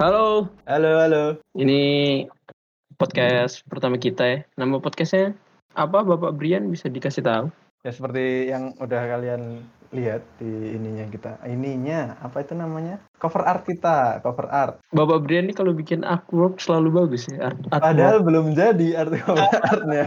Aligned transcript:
Halo, 0.00 0.48
Halo, 0.64 0.96
halo. 0.96 1.24
ini 1.60 2.24
podcast 2.96 3.60
pertama 3.68 4.00
kita 4.00 4.24
ya. 4.24 4.38
Nama 4.56 4.80
podcastnya 4.80 5.36
apa 5.76 6.00
Bapak 6.00 6.40
Brian 6.40 6.72
bisa 6.72 6.88
dikasih 6.88 7.20
tahu? 7.20 7.52
Ya 7.84 7.92
seperti 7.92 8.48
yang 8.48 8.72
udah 8.80 8.96
kalian 8.96 9.60
lihat 9.92 10.24
di 10.40 10.72
ininya 10.72 11.04
kita. 11.04 11.36
Ininya 11.44 12.16
apa 12.24 12.40
itu 12.40 12.56
namanya? 12.56 12.96
Cover 13.20 13.44
art 13.44 13.68
kita, 13.68 14.24
cover 14.24 14.48
art. 14.48 14.80
Bapak 14.88 15.20
Brian 15.20 15.44
ini 15.44 15.52
kalau 15.52 15.76
bikin 15.76 16.00
artwork 16.00 16.56
selalu 16.64 17.04
bagus 17.04 17.28
ya. 17.28 17.52
Art, 17.52 17.60
artwork. 17.68 17.84
Padahal 17.84 18.18
belum 18.24 18.56
jadi 18.56 19.04
art 19.04 19.12
cover 19.20 19.52
artnya. 19.52 20.04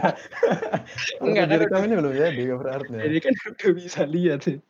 Enggak, 1.21 1.46
kan 1.46 1.54
direkam 1.54 1.82
ini 1.86 1.93
belum 2.01 2.14
jadi 2.18 2.41
cover 2.50 2.68
artnya. 2.82 2.97
Jadi 2.97 3.18
kan 3.21 3.33
udah 3.46 3.71
bisa 3.78 4.01
lihat 4.10 4.41
ya. 4.50 4.57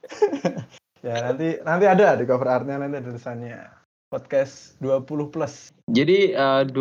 Ya 1.03 1.19
nanti 1.19 1.59
nanti 1.63 1.83
ada 1.83 2.15
di 2.15 2.23
cover 2.23 2.47
artnya 2.47 2.79
nanti 2.79 2.95
ada 2.99 3.11
tulisannya 3.11 3.82
podcast 4.13 4.77
20 4.77 5.33
plus. 5.33 5.73
Jadi 5.89 6.37
eh, 6.37 6.63
20 6.69 6.77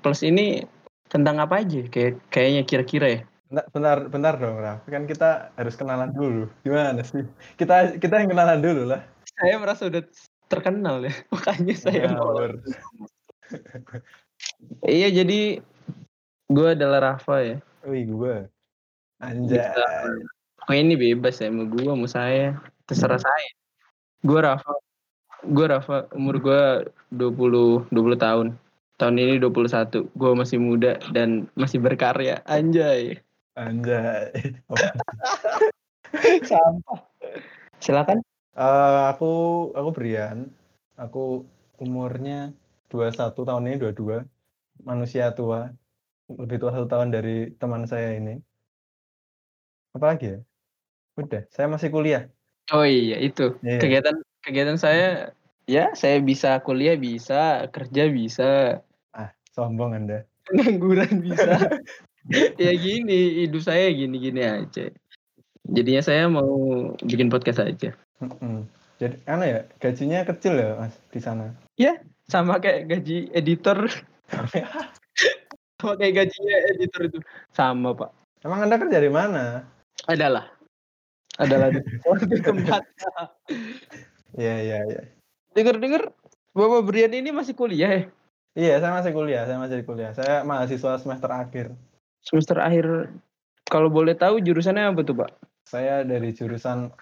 plus 0.00 0.20
ini 0.24 0.64
tentang 1.12 1.36
apa 1.44 1.60
aja? 1.60 1.84
Kayak 1.92 2.24
kayaknya 2.32 2.62
kira-kira 2.64 3.06
ya. 3.12 3.20
Bentar, 3.52 3.68
bentar, 3.68 3.98
bentar 4.08 4.34
dong, 4.40 4.56
Raf. 4.56 4.80
Kan 4.88 5.04
kita 5.04 5.52
harus 5.60 5.76
kenalan 5.76 6.08
dulu. 6.16 6.48
Gimana 6.64 7.04
sih? 7.04 7.28
Kita 7.60 8.00
kita 8.00 8.24
yang 8.24 8.32
kenalan 8.32 8.64
dulu 8.64 8.88
lah. 8.88 9.04
Saya 9.36 9.60
merasa 9.60 9.92
udah 9.92 10.00
terkenal 10.48 11.04
ya. 11.04 11.12
Makanya 11.36 11.76
saya 11.76 12.08
mau. 12.16 12.32
Ngawur. 12.32 12.64
Iya, 14.88 15.12
jadi 15.12 15.60
gue 16.48 16.68
adalah 16.72 17.12
Rafa 17.12 17.44
ya. 17.44 17.56
Wih, 17.84 18.08
gue. 18.08 18.48
Anjay. 19.20 19.60
Oh 20.70 20.72
ini 20.72 20.96
bebas 20.96 21.42
ya, 21.42 21.52
mau 21.52 21.68
gue, 21.68 21.84
mau 21.84 22.08
saya. 22.08 22.56
Terserah 22.88 23.20
saya. 23.20 23.50
Gue 24.24 24.40
Rafa. 24.40 24.72
Gue 25.42 25.66
Rafa, 25.66 26.06
umur 26.14 26.38
gue 26.38 26.62
20, 27.10 27.90
20 27.90 28.14
tahun. 28.14 28.46
Tahun 28.94 29.14
ini 29.18 29.42
21. 29.42 30.06
Gue 30.14 30.30
masih 30.38 30.62
muda 30.62 31.02
dan 31.10 31.50
masih 31.58 31.82
berkarya. 31.82 32.38
Anjay. 32.46 33.18
Anjay. 33.58 34.30
Sampah. 36.48 37.02
Silakan. 37.82 38.22
Eh, 38.54 39.02
aku 39.10 39.32
aku 39.74 39.90
Brian. 39.90 40.46
Aku 40.94 41.42
umurnya 41.82 42.54
21 42.94 43.34
tahun 43.34 43.66
ini 43.66 43.76
22. 43.82 44.22
Manusia 44.86 45.34
tua. 45.34 45.74
Lebih 46.30 46.62
tua 46.62 46.70
satu 46.70 46.86
tahun 46.86 47.10
dari 47.10 47.50
teman 47.58 47.90
saya 47.90 48.14
ini. 48.14 48.38
Apa 49.98 50.14
lagi 50.14 50.38
ya? 50.38 50.38
Udah, 51.18 51.42
saya 51.50 51.66
masih 51.66 51.90
kuliah. 51.90 52.30
Oh 52.72 52.86
iya, 52.86 53.20
itu. 53.20 53.52
Iya. 53.60 53.82
Kegiatan 53.82 54.16
kegiatan 54.42 54.78
saya 54.78 55.30
ya 55.70 55.94
saya 55.94 56.18
bisa 56.18 56.58
kuliah 56.60 56.98
bisa, 56.98 57.70
kerja 57.70 58.10
bisa, 58.10 58.82
Ah, 59.14 59.30
sombong 59.54 59.94
Anda. 59.94 60.26
pengangguran 60.50 61.22
bisa. 61.22 61.78
ya 62.62 62.72
gini, 62.74 63.46
hidup 63.46 63.62
saya 63.62 63.90
gini-gini 63.90 64.42
aja. 64.42 64.90
Jadinya 65.62 66.02
saya 66.02 66.26
mau 66.26 66.50
bikin 67.02 67.30
podcast 67.30 67.62
aja. 67.62 67.94
Mm-mm. 68.18 68.66
Jadi 68.98 69.18
aneh 69.26 69.48
ya, 69.50 69.60
gajinya 69.82 70.18
kecil 70.26 70.54
ya, 70.58 70.78
Mas, 70.78 70.94
di 71.10 71.18
sana. 71.22 71.54
Sama 72.30 72.62
kayak 72.62 72.86
gaji 72.86 73.34
editor, 73.34 73.90
sama 75.78 75.92
kayak 75.98 76.14
gajinya 76.22 76.56
editor 76.70 77.00
itu. 77.10 77.18
Sama, 77.50 77.98
Pak. 77.98 78.10
Emang 78.46 78.62
Anda 78.62 78.78
kerja 78.78 78.98
di 79.02 79.10
mana? 79.10 79.66
Adalah. 80.06 80.46
Adalah 81.38 81.74
di 81.74 82.38
tempat. 82.38 82.82
Iya, 84.36 84.54
iya, 84.64 84.78
iya. 84.88 85.02
Dengar-dengar 85.52 86.12
Bapak 86.52 86.82
Brian 86.84 87.12
ini 87.12 87.32
masih 87.32 87.56
kuliah 87.56 87.88
ya? 87.88 88.02
Iya, 88.52 88.74
saya 88.84 88.92
masih 89.00 89.12
kuliah, 89.16 89.42
saya 89.48 89.58
masih 89.60 89.84
kuliah. 89.84 90.12
Saya 90.12 90.44
mahasiswa 90.44 91.00
semester 91.00 91.30
akhir. 91.32 91.72
Semester 92.20 92.60
akhir. 92.60 93.08
Kalau 93.68 93.88
boleh 93.88 94.12
tahu 94.12 94.44
jurusannya 94.44 94.92
apa 94.92 95.00
tuh, 95.00 95.16
Pak? 95.16 95.30
Saya 95.64 96.04
dari 96.04 96.36
jurusan 96.36 96.92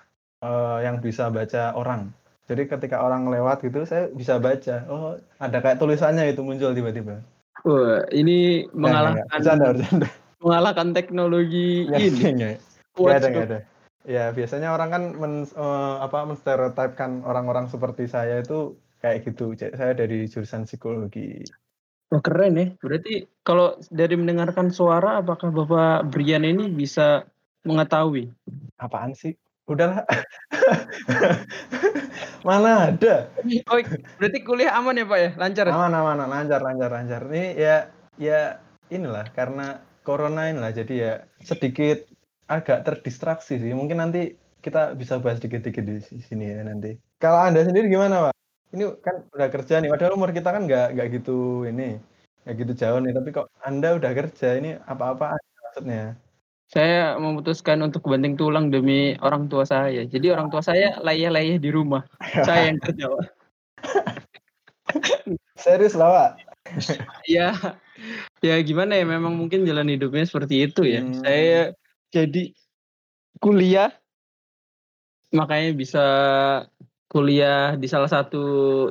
eh, 0.42 0.78
yang 0.86 1.02
bisa 1.02 1.26
baca 1.30 1.74
orang. 1.74 2.14
Jadi 2.46 2.66
ketika 2.66 3.02
orang 3.02 3.30
lewat 3.30 3.62
gitu, 3.66 3.82
saya 3.86 4.10
bisa 4.10 4.38
baca. 4.38 4.86
Oh, 4.90 5.18
ada 5.38 5.58
kayak 5.62 5.78
tulisannya 5.78 6.30
itu 6.30 6.42
muncul 6.42 6.74
tiba-tiba. 6.74 7.22
Wah, 7.66 8.06
ini 8.14 8.66
nggak, 8.66 8.74
nggak. 8.74 8.78
mengalahkan 8.78 9.26
Bercanda, 9.30 9.66
bercanda. 9.74 10.08
mengalahkan 10.40 10.88
teknologi 10.96 11.86
Nggak, 11.86 12.00
ini. 12.00 12.10
nggak, 12.10 12.32
nggak. 12.34 12.56
Nggak 12.56 12.98
ada, 12.98 13.02
WhatsApp. 13.02 13.30
nggak 13.30 13.46
ada. 13.46 13.58
Ya, 14.08 14.32
biasanya 14.32 14.72
orang 14.72 14.88
kan 14.88 15.02
men, 15.12 15.34
eh, 15.44 15.94
apa 16.00 16.24
menstereotipkan 16.24 17.20
orang-orang 17.20 17.68
seperti 17.68 18.08
saya 18.08 18.40
itu 18.40 18.80
kayak 19.04 19.28
gitu. 19.28 19.52
Saya 19.56 19.92
dari 19.92 20.24
jurusan 20.24 20.64
psikologi. 20.64 21.44
Wah 22.10 22.22
keren 22.24 22.56
ya. 22.56 22.66
Berarti 22.80 23.28
kalau 23.44 23.76
dari 23.92 24.16
mendengarkan 24.16 24.72
suara, 24.72 25.20
apakah 25.20 25.52
Bapak 25.52 26.10
Brian 26.10 26.42
ini 26.42 26.72
bisa 26.72 27.28
mengetahui? 27.62 28.32
Apaan 28.80 29.12
sih? 29.12 29.36
Udahlah. 29.68 30.02
Mana 32.48 32.90
ada? 32.90 33.30
Oh, 33.70 33.78
berarti 34.18 34.38
kuliah 34.42 34.74
aman 34.74 34.98
ya 34.98 35.06
Pak 35.06 35.18
ya? 35.20 35.30
Lancar 35.38 35.64
ya? 35.68 35.72
Aman, 35.76 35.92
aman, 35.94 36.18
aman. 36.24 36.28
lancar, 36.32 36.60
lancar, 36.64 36.90
lancar. 36.90 37.22
Ini 37.30 37.46
ya, 37.54 37.76
ya 38.18 38.40
inilah 38.90 39.30
karena 39.30 39.78
corona 40.02 40.50
inilah. 40.50 40.74
Jadi 40.74 40.94
ya 40.98 41.22
sedikit 41.46 42.10
agak 42.50 42.82
terdistraksi 42.82 43.62
sih. 43.62 43.70
Mungkin 43.70 44.02
nanti 44.02 44.34
kita 44.60 44.98
bisa 44.98 45.22
bahas 45.22 45.38
dikit-dikit 45.38 45.84
di 45.86 46.02
sini 46.02 46.50
ya 46.50 46.66
nanti. 46.66 46.98
Kalau 47.22 47.38
anda 47.38 47.62
sendiri 47.62 47.86
gimana, 47.86 48.28
Pak? 48.28 48.34
Ini 48.74 48.84
kan 49.02 49.16
udah 49.30 49.48
kerja 49.48 49.78
nih. 49.78 49.90
Padahal 49.90 50.18
umur 50.18 50.34
kita 50.34 50.50
kan 50.50 50.66
nggak 50.66 50.98
nggak 50.98 51.08
gitu 51.20 51.64
ini, 51.70 52.02
nggak 52.44 52.54
gitu 52.66 52.72
jauh 52.74 52.98
nih. 52.98 53.12
Tapi 53.14 53.28
kok 53.30 53.46
anda 53.62 53.94
udah 53.94 54.12
kerja 54.12 54.58
ini 54.58 54.76
apa-apa 54.82 55.38
maksudnya? 55.38 56.18
Saya 56.70 57.18
memutuskan 57.18 57.82
untuk 57.82 58.06
banting 58.06 58.38
tulang 58.38 58.70
demi 58.70 59.18
orang 59.26 59.50
tua 59.50 59.66
saya. 59.66 60.06
Jadi 60.06 60.30
orang 60.30 60.54
tua 60.54 60.62
saya 60.62 61.02
layah-layah 61.02 61.58
di 61.58 61.66
rumah. 61.66 62.06
Saya 62.46 62.70
yang 62.70 62.78
kerja. 62.78 63.10
Serius 65.58 65.98
lah, 65.98 66.08
Pak. 66.14 66.30
Ya, 67.26 67.50
ya 68.38 68.54
gimana 68.62 68.94
ya? 68.94 69.02
Memang 69.02 69.34
mungkin 69.34 69.66
jalan 69.66 69.90
hidupnya 69.90 70.22
seperti 70.22 70.70
itu 70.70 70.86
ya. 70.86 71.02
Hmm. 71.02 71.18
Saya 71.26 71.74
jadi 72.10 72.52
kuliah, 73.38 73.90
makanya 75.30 75.70
bisa 75.74 76.04
kuliah 77.10 77.74
di 77.74 77.90
salah 77.90 78.10
satu 78.10 78.44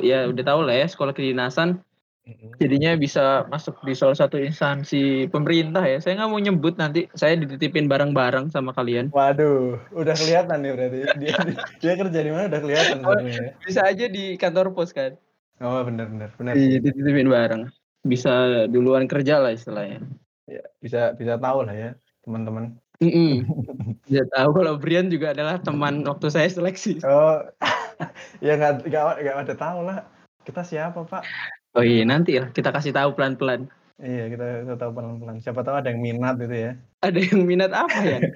ya 0.03 0.27
udah 0.27 0.43
tahu 0.43 0.61
lah 0.67 0.75
ya 0.75 0.87
sekolah 0.87 1.15
kedinasan. 1.15 1.79
Jadinya 2.61 2.93
bisa 2.93 3.41
masuk 3.49 3.81
di 3.81 3.97
salah 3.97 4.13
satu 4.13 4.37
instansi 4.37 5.25
pemerintah 5.33 5.81
ya. 5.81 5.97
Saya 5.97 6.21
nggak 6.21 6.29
mau 6.29 6.37
nyebut 6.37 6.77
nanti 6.77 7.09
saya 7.17 7.33
dititipin 7.33 7.89
barang-barang 7.89 8.53
sama 8.53 8.69
kalian. 8.69 9.09
Waduh, 9.09 9.81
udah 9.97 10.13
kelihatan 10.13 10.61
nih 10.61 10.71
berarti 10.77 10.97
dia 11.17 11.35
dia 11.81 11.93
kerja 11.97 12.19
di 12.21 12.29
mana 12.29 12.45
udah 12.45 12.61
kelihatan 12.61 12.97
Oh, 13.01 13.17
sebenarnya. 13.17 13.33
ya. 13.33 13.51
Bisa 13.65 13.81
aja 13.81 14.05
di 14.05 14.37
kantor 14.37 14.77
pos 14.77 14.93
kan. 14.93 15.17
Oh, 15.57 15.81
benar 15.81 16.05
benar 16.13 16.29
benar. 16.37 16.53
Iya, 16.53 16.77
dititipin 16.85 17.33
barang. 17.33 17.63
Bisa 18.05 18.63
duluan 18.69 19.09
kerja 19.09 19.41
lah 19.41 19.49
istilahnya. 19.49 20.05
Ya, 20.45 20.61
bisa 20.85 21.17
bisa 21.17 21.33
tahu 21.41 21.65
lah 21.65 21.73
ya 21.73 21.89
teman-teman. 22.21 22.77
Mm-mm. 22.99 23.47
Bisa 24.07 24.23
tahu 24.35 24.49
kalau 24.55 24.75
Brian 24.75 25.07
juga 25.07 25.31
adalah 25.31 25.59
teman 25.59 26.03
waktu 26.03 26.27
saya 26.27 26.47
seleksi. 26.51 26.99
Oh, 27.03 27.39
ya 28.45 28.59
nggak 28.59 28.85
nggak 28.87 29.37
ada 29.47 29.55
tahu 29.55 29.79
lah. 29.87 30.03
Kita 30.43 30.63
siapa 30.63 31.03
pak? 31.07 31.23
Oh 31.77 31.85
iya 31.85 32.03
nanti 32.03 32.35
lah 32.41 32.49
kita 32.51 32.73
kasih 32.73 32.91
tahu 32.91 33.15
pelan-pelan. 33.15 33.69
Iya 33.99 34.31
kita, 34.31 34.45
kita 34.65 34.75
tahu 34.75 34.91
pelan-pelan. 34.95 35.37
Siapa 35.39 35.61
tahu 35.63 35.75
ada 35.79 35.89
yang 35.91 36.01
minat 36.03 36.35
gitu 36.39 36.55
ya. 36.55 36.71
Ada 37.03 37.19
yang 37.19 37.41
minat 37.47 37.71
apa 37.71 37.99
ya? 38.03 38.19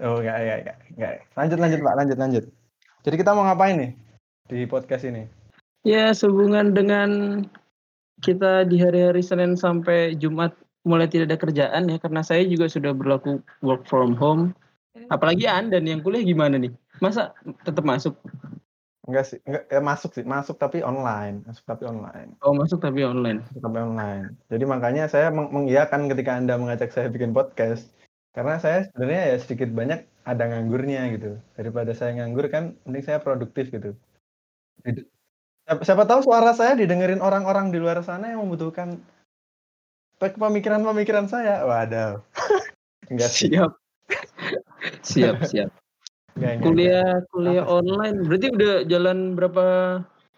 Oh 0.00 0.16
nggak 0.24 0.32
nggak 0.32 0.58
nggak 0.64 0.76
nggak. 0.96 1.12
Lanjut 1.36 1.58
lanjut 1.60 1.80
pak, 1.84 1.94
lanjut 2.00 2.16
lanjut. 2.16 2.44
Jadi 3.04 3.16
kita 3.20 3.36
mau 3.36 3.44
ngapain 3.44 3.76
nih 3.76 3.92
di 4.48 4.64
podcast 4.64 5.04
ini? 5.04 5.28
ya 5.86 6.10
sehubungan 6.10 6.74
dengan 6.74 7.40
kita 8.18 8.66
di 8.66 8.82
hari-hari 8.82 9.22
Senin 9.22 9.54
sampai 9.54 10.18
Jumat 10.18 10.52
mulai 10.88 11.06
tidak 11.06 11.28
ada 11.28 11.38
kerjaan 11.38 11.92
ya 11.92 12.00
karena 12.00 12.24
saya 12.24 12.42
juga 12.48 12.66
sudah 12.72 12.96
berlaku 12.96 13.44
work 13.60 13.84
from 13.84 14.16
home. 14.16 14.56
Apalagi 15.12 15.44
Anda 15.44 15.78
nih 15.78 16.00
yang 16.00 16.02
kuliah 16.02 16.24
gimana 16.24 16.56
nih? 16.56 16.72
Masa 16.98 17.36
tetap 17.62 17.84
masuk? 17.84 18.16
Enggak 19.08 19.24
sih, 19.24 19.38
enggak 19.48 19.64
ya 19.72 19.80
masuk 19.80 20.10
sih, 20.12 20.24
masuk 20.26 20.60
tapi 20.60 20.84
online, 20.84 21.40
masuk 21.48 21.64
tapi 21.64 21.88
online, 21.88 22.36
Oh 22.44 22.52
masuk 22.52 22.76
tapi 22.76 23.08
online. 23.08 23.40
masuk 23.40 23.64
tapi 23.64 23.78
online. 23.80 24.24
Jadi 24.52 24.64
makanya 24.68 25.04
saya 25.08 25.32
meng 25.32 25.48
mengiyakan 25.48 26.12
ketika 26.12 26.36
anda 26.36 26.60
mengajak 26.60 26.92
saya 26.92 27.08
bikin 27.08 27.32
podcast, 27.32 27.88
karena 28.36 28.60
saya 28.60 28.84
sebenarnya 28.92 29.22
ya 29.32 29.36
sedikit 29.40 29.72
banyak 29.72 30.04
ada 30.28 30.44
nganggurnya 30.52 31.08
gitu. 31.16 31.40
Daripada 31.56 31.96
saya 31.96 32.20
nganggur 32.20 32.52
kan, 32.52 32.76
mending 32.84 33.04
saya 33.08 33.18
produktif 33.24 33.72
gitu. 33.72 33.96
Siapa 35.68 36.04
tahu 36.04 36.28
suara 36.28 36.52
saya 36.52 36.76
didengerin 36.76 37.24
orang-orang 37.24 37.72
di 37.72 37.80
luar 37.80 38.04
sana 38.04 38.36
yang 38.36 38.44
membutuhkan 38.44 39.00
pe- 40.18 40.36
pemikiran-pemikiran 40.36 41.30
saya. 41.30 41.62
Waduh, 41.64 42.20
enggak 43.10 43.30
Siap. 43.30 43.72
siap, 45.02 45.36
siap. 45.46 45.70
enggak. 46.36 46.62
Kuliah 46.62 47.22
kuliah 47.30 47.64
online 47.66 48.26
berarti 48.26 48.46
udah 48.54 48.74
jalan 48.86 49.18
berapa 49.34 49.64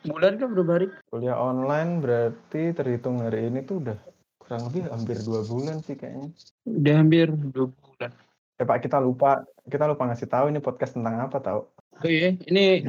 bulan 0.06 0.32
kan 0.40 0.48
berapa 0.56 0.70
hari? 0.80 0.86
Kuliah 1.12 1.36
online 1.36 2.00
berarti 2.00 2.72
terhitung 2.72 3.20
hari 3.20 3.52
ini 3.52 3.60
tuh 3.64 3.84
udah 3.84 3.98
kurang 4.40 4.72
lebih 4.72 4.88
hampir 4.88 5.16
dua 5.20 5.44
bulan 5.44 5.84
sih 5.84 5.94
kayaknya. 5.94 6.32
Udah 6.64 6.94
hampir 6.96 7.26
dua 7.30 7.68
bulan. 7.68 8.10
Eh 8.56 8.64
Pak, 8.64 8.84
kita 8.84 9.00
lupa 9.00 9.44
kita 9.68 9.84
lupa 9.88 10.08
ngasih 10.08 10.28
tahu 10.28 10.48
ini 10.52 10.60
podcast 10.60 10.96
tentang 10.96 11.20
apa 11.20 11.38
tahu. 11.40 11.60
Oh 12.00 12.08
iya, 12.08 12.32
ini 12.48 12.88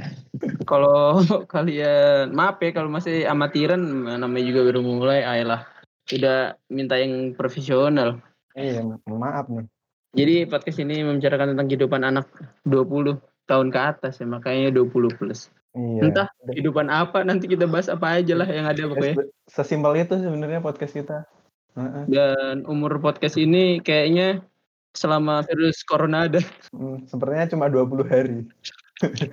kalau 0.63 1.19
kalian 1.53 2.31
maaf 2.31 2.63
ya 2.63 2.71
kalau 2.71 2.87
masih 2.87 3.27
amatiran 3.27 3.79
namanya 4.15 4.45
juga 4.47 4.71
baru 4.71 4.79
mulai, 4.79 5.19
ayolah. 5.27 5.67
Udah 6.09 6.57
minta 6.73 6.97
yang 6.97 7.37
profesional. 7.37 8.17
Iya, 8.57 8.81
maaf 9.05 9.47
nih. 9.47 9.67
Jadi 10.11 10.35
podcast 10.49 10.79
ini 10.83 11.07
membicarakan 11.07 11.55
tentang 11.55 11.67
kehidupan 11.71 12.01
anak 12.03 12.27
20 12.67 13.21
tahun 13.47 13.67
ke 13.71 13.79
atas 13.79 14.19
ya, 14.19 14.27
makanya 14.27 14.73
20 14.75 15.07
plus. 15.15 15.47
Iya. 15.71 16.11
Entah 16.11 16.27
kehidupan 16.51 16.91
apa 16.91 17.23
nanti 17.23 17.47
kita 17.47 17.63
bahas 17.63 17.87
apa 17.87 18.19
aja 18.19 18.35
lah 18.35 18.47
yang 18.47 18.67
ada 18.67 18.91
pokoknya. 18.91 19.23
Sesimpel 19.47 20.03
itu 20.03 20.19
sebenarnya 20.19 20.59
podcast 20.59 20.93
kita. 20.99 21.23
Dan 22.11 22.67
umur 22.67 22.99
podcast 22.99 23.39
ini 23.39 23.79
kayaknya 23.79 24.43
selama 24.91 25.47
virus 25.47 25.79
corona 25.87 26.27
ada. 26.27 26.43
Hmm, 26.75 27.07
sepertinya 27.07 27.47
cuma 27.47 27.71
20 27.71 28.03
hari. 28.11 28.39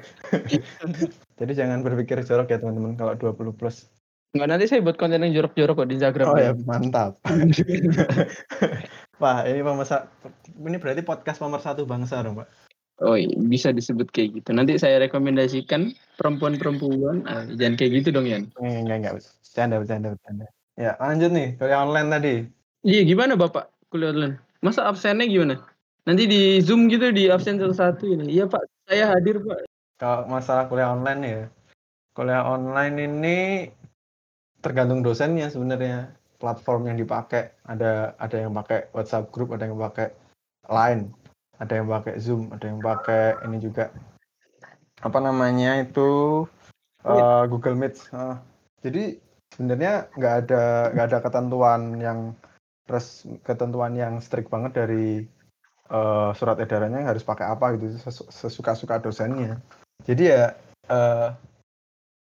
Jadi 1.39 1.53
jangan 1.59 1.83
berpikir 1.83 2.23
jorok 2.23 2.55
ya 2.55 2.63
teman-teman 2.63 2.95
kalau 2.95 3.19
20 3.19 3.59
plus. 3.59 3.91
Enggak 4.37 4.49
nanti 4.53 4.65
saya 4.69 4.85
buat 4.85 5.01
konten 5.01 5.25
yang 5.25 5.33
jorok-jorok 5.33 5.85
kok 5.85 5.89
di 5.89 5.97
Instagram. 5.97 6.27
Oh 6.29 6.37
ya, 6.37 6.53
mantap. 6.69 7.17
Pak, 9.23 9.41
ini 9.49 9.61
pemersa 9.65 10.07
ini 10.53 10.77
berarti 10.77 11.01
podcast 11.01 11.41
pemersatu 11.41 11.89
bangsa 11.89 12.21
dong, 12.21 12.45
Pak. 12.45 12.49
Oh 12.99 13.15
iya, 13.15 13.31
bisa 13.39 13.71
disebut 13.71 14.11
kayak 14.11 14.43
gitu. 14.43 14.51
Nanti 14.53 14.77
saya 14.77 14.99
rekomendasikan 15.01 15.95
perempuan-perempuan. 16.19 17.25
Ah, 17.25 17.47
jangan 17.47 17.79
kayak 17.79 18.03
gitu 18.03 18.09
dong, 18.11 18.27
Yan. 18.27 18.51
Enggak, 18.59 18.83
enggak, 18.85 18.97
enggak. 18.99 19.15
Bercanda, 19.19 19.75
bercanda, 19.81 20.09
bercanda. 20.19 20.47
Ya, 20.75 20.93
lanjut 20.99 21.31
nih. 21.33 21.49
Kuliah 21.57 21.81
online 21.83 22.09
tadi. 22.11 22.35
Iya, 22.85 23.01
gimana 23.07 23.33
Bapak 23.35 23.71
kuliah 23.89 24.13
online? 24.13 24.37
Masa 24.61 24.85
absennya 24.87 25.25
gimana? 25.25 25.63
Nanti 26.05 26.27
di 26.29 26.61
Zoom 26.61 26.91
gitu 26.91 27.15
di 27.15 27.31
absen 27.31 27.57
satu-satu 27.57 28.05
ini. 28.07 28.35
Iya, 28.35 28.51
Pak. 28.51 28.63
Saya 28.91 29.15
hadir, 29.15 29.41
Pak. 29.41 29.67
Kalau 29.99 30.27
masalah 30.27 30.67
kuliah 30.67 30.93
online 30.93 31.23
ya. 31.23 31.43
Kuliah 32.13 32.43
online 32.43 32.97
ini 32.99 33.39
tergantung 34.65 35.03
dosennya 35.03 35.51
sebenarnya. 35.51 36.15
Platform 36.39 36.87
yang 36.87 36.99
dipakai. 37.03 37.51
Ada 37.67 38.15
ada 38.15 38.37
yang 38.39 38.55
pakai 38.55 38.95
WhatsApp 38.95 39.35
group, 39.35 39.51
ada 39.51 39.67
yang 39.67 39.75
pakai 39.75 40.15
Line 40.71 41.11
ada 41.59 41.73
yang 41.75 41.87
pakai 41.91 42.15
Zoom, 42.23 42.51
ada 42.55 42.65
yang 42.71 42.79
pakai 42.79 43.35
ini 43.47 43.59
juga 43.59 43.91
apa 45.03 45.19
namanya 45.23 45.79
itu 45.83 46.43
uh, 47.07 47.43
Google 47.51 47.79
Meet. 47.79 47.99
Uh, 48.15 48.39
jadi 48.83 49.19
sebenarnya 49.55 50.11
nggak 50.15 50.35
ada 50.47 50.65
nggak 50.95 51.07
ada 51.11 51.19
ketentuan 51.23 51.99
yang 51.99 52.19
res 52.89 53.27
ketentuan 53.43 53.93
yang 53.99 54.23
strict 54.23 54.49
banget 54.49 54.73
dari 54.87 55.27
uh, 55.91 56.31
surat 56.35 56.63
edarannya 56.63 57.05
harus 57.05 57.27
pakai 57.27 57.47
apa 57.51 57.75
gitu 57.77 57.99
sesuka-suka 58.31 59.03
dosennya. 59.03 59.59
Jadi 60.07 60.31
ya 60.31 60.55
uh, 60.91 61.35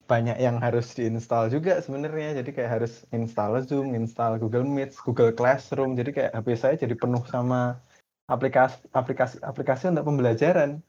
banyak 0.06 0.38
yang 0.38 0.62
harus 0.62 0.94
diinstal 0.94 1.50
juga 1.50 1.82
sebenarnya. 1.82 2.38
Jadi 2.42 2.50
kayak 2.54 2.72
harus 2.82 3.06
install 3.10 3.62
Zoom, 3.66 3.98
install 3.98 4.38
Google 4.38 4.66
Meet, 4.66 4.94
Google 5.02 5.34
Classroom. 5.34 5.98
Jadi 5.98 6.14
kayak 6.14 6.32
HP 6.34 6.48
saya 6.58 6.76
jadi 6.78 6.94
penuh 6.94 7.26
sama 7.26 7.82
aplikasi 8.30 8.86
aplikasi 8.94 9.42
aplikasi 9.42 9.90
untuk 9.90 10.06
pembelajaran. 10.10 10.82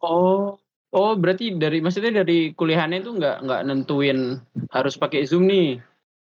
Oh, 0.00 0.56
oh 0.92 1.12
berarti 1.16 1.56
dari 1.56 1.80
maksudnya 1.80 2.24
dari 2.24 2.52
kuliahannya 2.52 3.04
itu 3.04 3.12
nggak 3.16 3.36
nggak 3.44 3.60
nentuin 3.68 4.40
harus 4.72 4.94
pakai 4.96 5.24
Zoom 5.24 5.48
nih? 5.48 5.80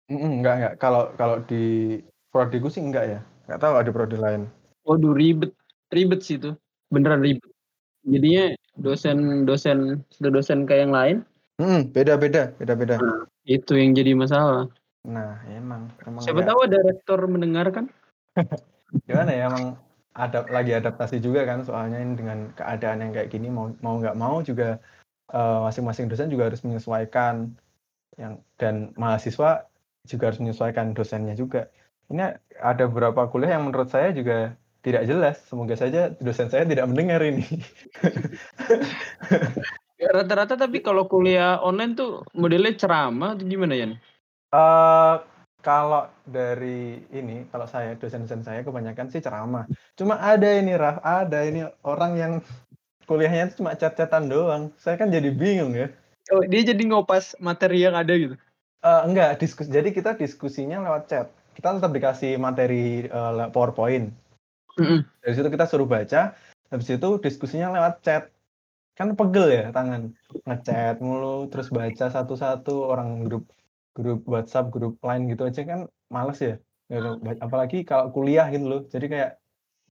Mm 0.09 0.41
enggak 0.41 0.55
enggak. 0.61 0.75
Kalau 0.81 1.13
kalau 1.17 1.37
di 1.45 1.99
prodiku 2.33 2.69
sih 2.73 2.85
enggak 2.85 3.05
ya. 3.09 3.21
Enggak 3.49 3.61
tahu 3.65 3.75
ada 3.81 3.91
prodi 3.93 4.17
lain. 4.21 4.43
Waduh 4.85 5.13
ribet 5.13 5.53
ribet 5.93 6.21
sih 6.25 6.37
itu, 6.41 6.53
beneran 6.93 7.21
ribet. 7.25 7.49
Jadinya 8.09 8.57
dosen 8.81 9.45
dosen 9.45 10.01
dosen 10.21 10.65
kayak 10.65 10.89
yang 10.89 10.95
lain. 10.97 11.17
Hmm, 11.59 11.91
beda 11.91 12.15
beda 12.15 12.55
beda 12.55 12.75
beda. 12.79 12.95
Nah, 13.03 13.27
itu 13.43 13.75
yang 13.75 13.91
jadi 13.91 14.15
masalah. 14.15 14.71
Nah 15.03 15.43
emang. 15.51 15.91
emang 16.07 16.23
Siapa 16.23 16.47
tahu 16.47 16.71
ada 16.71 16.79
rektor 16.87 17.19
mendengarkan. 17.27 17.91
Gimana 19.11 19.35
ya 19.35 19.51
emang 19.51 19.75
ada 20.15 20.47
lagi 20.51 20.75
adaptasi 20.75 21.19
juga 21.19 21.47
kan 21.47 21.67
soalnya 21.67 21.99
ini 21.99 22.15
dengan 22.15 22.55
keadaan 22.55 23.03
yang 23.03 23.13
kayak 23.15 23.31
gini 23.31 23.51
mau 23.51 23.71
mau 23.83 23.99
nggak 23.99 24.19
mau 24.19 24.43
juga 24.43 24.79
masing-masing 25.69 26.09
uh, 26.09 26.11
dosen 26.15 26.33
juga 26.33 26.49
harus 26.49 26.65
menyesuaikan 26.65 27.53
yang 28.17 28.41
dan 28.57 28.97
mahasiswa 28.97 29.69
juga 30.09 30.25
harus 30.31 30.41
menyesuaikan 30.41 30.95
dosennya 30.95 31.35
juga. 31.35 31.69
Ini 32.09 32.39
ada 32.63 32.89
beberapa 32.89 33.29
kuliah 33.29 33.59
yang 33.59 33.69
menurut 33.69 33.93
saya 33.93 34.15
juga 34.15 34.57
tidak 34.81 35.05
jelas. 35.11 35.37
Semoga 35.51 35.77
saja 35.77 36.15
dosen 36.23 36.49
saya 36.49 36.65
tidak 36.65 36.87
mendengar 36.87 37.21
ini. 37.21 37.45
Rata-rata 39.99 40.55
tapi 40.55 40.79
kalau 40.79 41.11
kuliah 41.11 41.59
online 41.59 41.99
tuh 41.99 42.23
modelnya 42.39 42.79
ceramah 42.79 43.35
atau 43.35 43.45
gimana 43.45 43.75
ya? 43.75 43.87
Uh, 44.55 45.19
kalau 45.59 46.07
dari 46.23 47.03
ini, 47.11 47.51
kalau 47.51 47.67
saya 47.67 47.99
dosen-dosen 47.99 48.47
saya 48.47 48.63
kebanyakan 48.63 49.11
sih 49.11 49.19
ceramah. 49.19 49.67
Cuma 49.99 50.15
ada 50.23 50.47
ini 50.47 50.79
Raf, 50.79 51.03
ada 51.03 51.43
ini 51.43 51.67
orang 51.83 52.13
yang 52.15 52.33
kuliahnya 53.11 53.59
cuma 53.59 53.75
chat-chatan 53.75 54.31
doang. 54.31 54.71
Saya 54.79 54.95
kan 54.95 55.11
jadi 55.11 55.35
bingung 55.35 55.75
ya. 55.75 55.91
Oh, 56.31 56.45
dia 56.47 56.63
jadi 56.63 56.83
ngopas 56.87 57.35
materi 57.43 57.83
yang 57.83 57.99
ada 57.99 58.15
gitu? 58.15 58.39
Uh, 58.87 59.03
enggak, 59.03 59.43
diskusi. 59.43 59.73
Jadi 59.73 59.91
kita 59.91 60.15
diskusinya 60.15 60.79
lewat 60.87 61.11
chat. 61.11 61.27
Kita 61.59 61.75
tetap 61.75 61.91
dikasih 61.91 62.39
materi 62.39 63.11
uh, 63.11 63.51
PowerPoint. 63.51 64.15
Mm 64.79 64.85
-hmm. 64.87 64.99
Dari 65.27 65.35
situ 65.35 65.49
kita 65.51 65.67
suruh 65.67 65.91
baca. 65.91 66.39
Habis 66.71 66.87
itu 66.95 67.09
diskusinya 67.19 67.75
lewat 67.75 68.07
chat. 68.07 68.31
Kan 68.99 69.15
pegel 69.15 69.47
ya 69.55 69.65
tangan. 69.71 70.11
Ngechat 70.43 70.99
mulu, 70.99 71.47
terus 71.47 71.71
baca 71.71 72.11
satu-satu 72.11 72.91
orang 72.91 73.23
grup 73.23 73.47
grup 73.95 74.27
WhatsApp, 74.27 74.75
grup 74.75 74.99
lain 75.07 75.31
gitu 75.31 75.47
aja 75.47 75.63
kan 75.63 75.87
males 76.11 76.43
ya. 76.43 76.59
Gitu. 76.91 77.23
Apalagi 77.39 77.87
kalau 77.87 78.11
kuliah 78.11 78.51
gitu 78.51 78.67
loh. 78.67 78.83
Jadi 78.91 79.07
kayak 79.07 79.31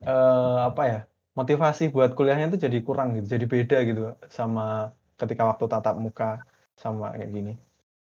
uh, 0.03 0.67
apa 0.67 0.83
ya? 0.83 1.01
Motivasi 1.37 1.93
buat 1.93 2.17
kuliahnya 2.17 2.49
itu 2.49 2.65
jadi 2.65 2.81
kurang 2.81 3.13
gitu, 3.13 3.37
jadi 3.37 3.45
beda 3.45 3.77
gitu 3.85 4.01
sama 4.25 4.89
ketika 5.21 5.45
waktu 5.45 5.69
tatap 5.69 5.93
muka 6.01 6.41
sama 6.73 7.13
kayak 7.13 7.29
gini. 7.29 7.53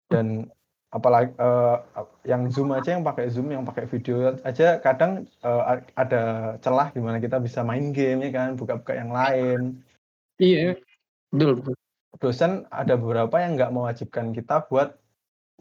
Dan 0.08 0.48
apalagi 0.88 1.36
uh, 1.36 1.84
yang 2.24 2.48
Zoom 2.48 2.72
aja 2.72 2.96
yang 2.96 3.04
pakai 3.04 3.28
Zoom, 3.28 3.52
yang 3.52 3.68
pakai 3.68 3.84
video 3.92 4.32
aja 4.40 4.80
kadang 4.80 5.28
uh, 5.44 5.84
ada 6.00 6.56
celah 6.64 6.88
di 6.96 7.00
mana 7.04 7.20
kita 7.20 7.36
bisa 7.36 7.60
main 7.60 7.92
game 7.92 8.24
ya 8.24 8.32
kan, 8.32 8.56
buka-buka 8.56 8.96
yang 8.96 9.12
lain. 9.12 9.84
Iya, 10.40 10.80
betul. 11.32 11.74
Dosen 12.16 12.64
ada 12.72 12.96
beberapa 12.96 13.36
yang 13.44 13.60
nggak 13.60 13.72
mewajibkan 13.76 14.32
kita 14.32 14.64
buat 14.72 14.96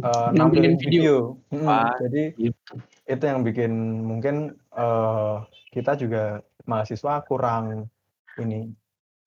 uh, 0.04 0.32
nampilin 0.32 0.80
video. 0.80 1.36
video. 1.52 1.62
Hmm, 1.64 1.68
ah, 1.68 1.92
jadi 2.00 2.32
gitu. 2.40 2.74
itu 3.06 3.24
yang 3.28 3.44
bikin 3.44 3.72
mungkin 4.08 4.56
uh, 4.72 5.44
kita 5.76 6.00
juga 6.00 6.40
mahasiswa 6.64 7.22
kurang 7.28 7.92
ini 8.40 8.72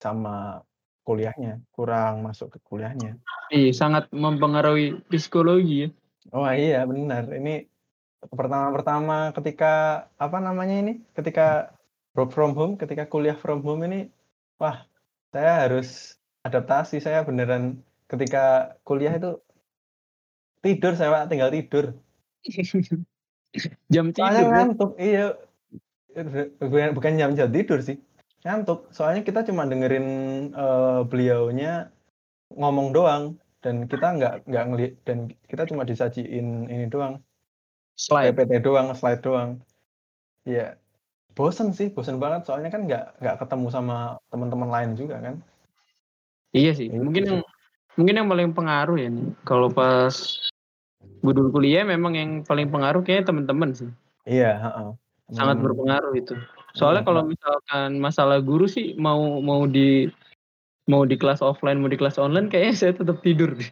sama 0.01 0.61
kuliahnya, 1.05 1.61
kurang 1.73 2.21
masuk 2.21 2.53
ke 2.53 2.59
kuliahnya. 2.65 3.17
Iya, 3.49 3.73
sangat 3.73 4.13
mempengaruhi 4.13 5.01
psikologi 5.09 5.85
ya. 5.85 5.89
Oh 6.29 6.45
iya 6.45 6.85
benar. 6.85 7.25
Ini 7.33 7.65
pertama-pertama 8.29 9.33
ketika 9.33 10.05
apa 10.21 10.37
namanya 10.37 10.77
ini? 10.85 11.01
Ketika 11.17 11.73
work 12.13 12.29
from 12.29 12.53
home, 12.53 12.77
ketika 12.77 13.09
kuliah 13.09 13.33
from 13.33 13.65
home 13.65 13.89
ini, 13.89 14.13
wah 14.61 14.85
saya 15.33 15.65
harus 15.65 16.18
adaptasi. 16.49 16.97
Saya 16.99 17.21
beneran 17.21 17.85
ketika 18.09 18.75
kuliah 18.81 19.13
itu 19.13 19.37
tidur 20.65 20.97
saya 20.97 21.29
tinggal 21.29 21.53
tidur. 21.53 21.95
Jam 23.93 24.11
tidur 24.11 24.25
soalnya 24.25 24.41
ya? 24.41 24.49
ngantuk. 24.51 24.91
Iya. 24.97 25.25
Bukan, 26.59 26.89
bukan 26.97 27.13
jam 27.15 27.31
jam 27.37 27.49
tidur 27.53 27.79
sih. 27.85 28.01
Ngantuk. 28.43 28.89
Soalnya 28.91 29.21
kita 29.21 29.45
cuma 29.45 29.69
dengerin 29.69 30.07
uh, 30.57 31.05
beliaunya 31.05 31.93
ngomong 32.53 32.91
doang. 32.91 33.37
Dan 33.59 33.91
kita 33.91 34.15
nggak 34.15 34.47
nggak 34.47 34.65
ngelihat 34.71 34.93
dan 35.03 35.35
kita 35.51 35.67
cuma 35.67 35.83
disajiin 35.83 36.71
ini 36.71 36.87
doang. 36.87 37.19
Slide. 37.99 38.31
PPT 38.31 38.63
doang 38.63 38.95
slide 38.95 39.19
doang. 39.19 39.59
Ya 40.47 40.79
bosen 41.35 41.75
sih 41.75 41.91
bosen 41.91 42.23
banget. 42.23 42.47
Soalnya 42.47 42.71
kan 42.71 42.87
nggak 42.87 43.19
nggak 43.19 43.35
ketemu 43.43 43.67
sama 43.67 44.15
teman-teman 44.31 44.69
lain 44.71 44.91
juga 44.95 45.19
kan 45.19 45.43
iya 46.55 46.71
sih 46.73 46.89
gitu 46.89 47.01
mungkin 47.01 47.23
yang 47.25 47.39
mungkin 47.97 48.15
yang 48.17 48.27
paling 48.31 48.49
pengaruh 48.55 48.97
ya 48.97 49.09
nih 49.11 49.27
kalau 49.43 49.67
pas 49.69 50.13
Guru 51.19 51.51
kuliah 51.51 51.83
memang 51.83 52.15
yang 52.15 52.31
paling 52.47 52.71
pengaruh 52.71 53.03
kayaknya 53.03 53.35
teman-teman 53.35 53.69
sih. 53.75 53.89
Iya, 54.23 54.55
uh-uh. 54.55 54.89
Sangat 55.35 55.59
hmm. 55.59 55.65
berpengaruh 55.67 56.13
itu. 56.15 56.33
Soalnya 56.73 57.03
kalau 57.03 57.27
misalkan 57.27 57.99
masalah 57.99 58.39
guru 58.39 58.69
sih 58.71 58.95
mau 58.95 59.43
mau 59.43 59.67
di 59.67 60.07
mau 60.89 61.03
di 61.05 61.19
kelas 61.19 61.43
offline 61.45 61.77
mau 61.77 61.91
di 61.91 61.99
kelas 61.99 62.17
online 62.17 62.49
kayaknya 62.49 62.73
saya 62.73 62.93
tetap 62.97 63.21
tidur 63.21 63.53
deh. 63.53 63.69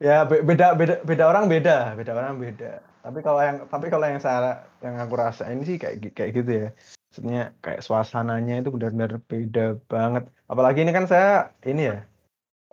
ya 0.00 0.24
beda 0.24 0.76
beda 0.80 1.04
beda 1.04 1.24
orang 1.28 1.44
beda 1.44 1.92
beda 1.92 2.12
orang 2.16 2.40
beda 2.40 2.80
tapi 3.04 3.20
kalau 3.20 3.40
yang 3.44 3.56
tapi 3.68 3.92
kalau 3.92 4.08
yang 4.08 4.16
saya 4.16 4.64
yang 4.80 4.96
aku 4.96 5.12
rasain 5.12 5.60
sih 5.60 5.76
kayak 5.76 6.12
kayak 6.16 6.32
gitu 6.40 6.50
ya 6.56 6.68
maksudnya 7.10 7.50
kayak 7.58 7.82
suasananya 7.82 8.62
itu 8.62 8.70
benar-benar 8.70 9.18
beda 9.26 9.82
banget. 9.90 10.30
Apalagi 10.46 10.86
ini 10.86 10.94
kan 10.94 11.10
saya 11.10 11.50
ini 11.66 11.90
ya 11.90 11.98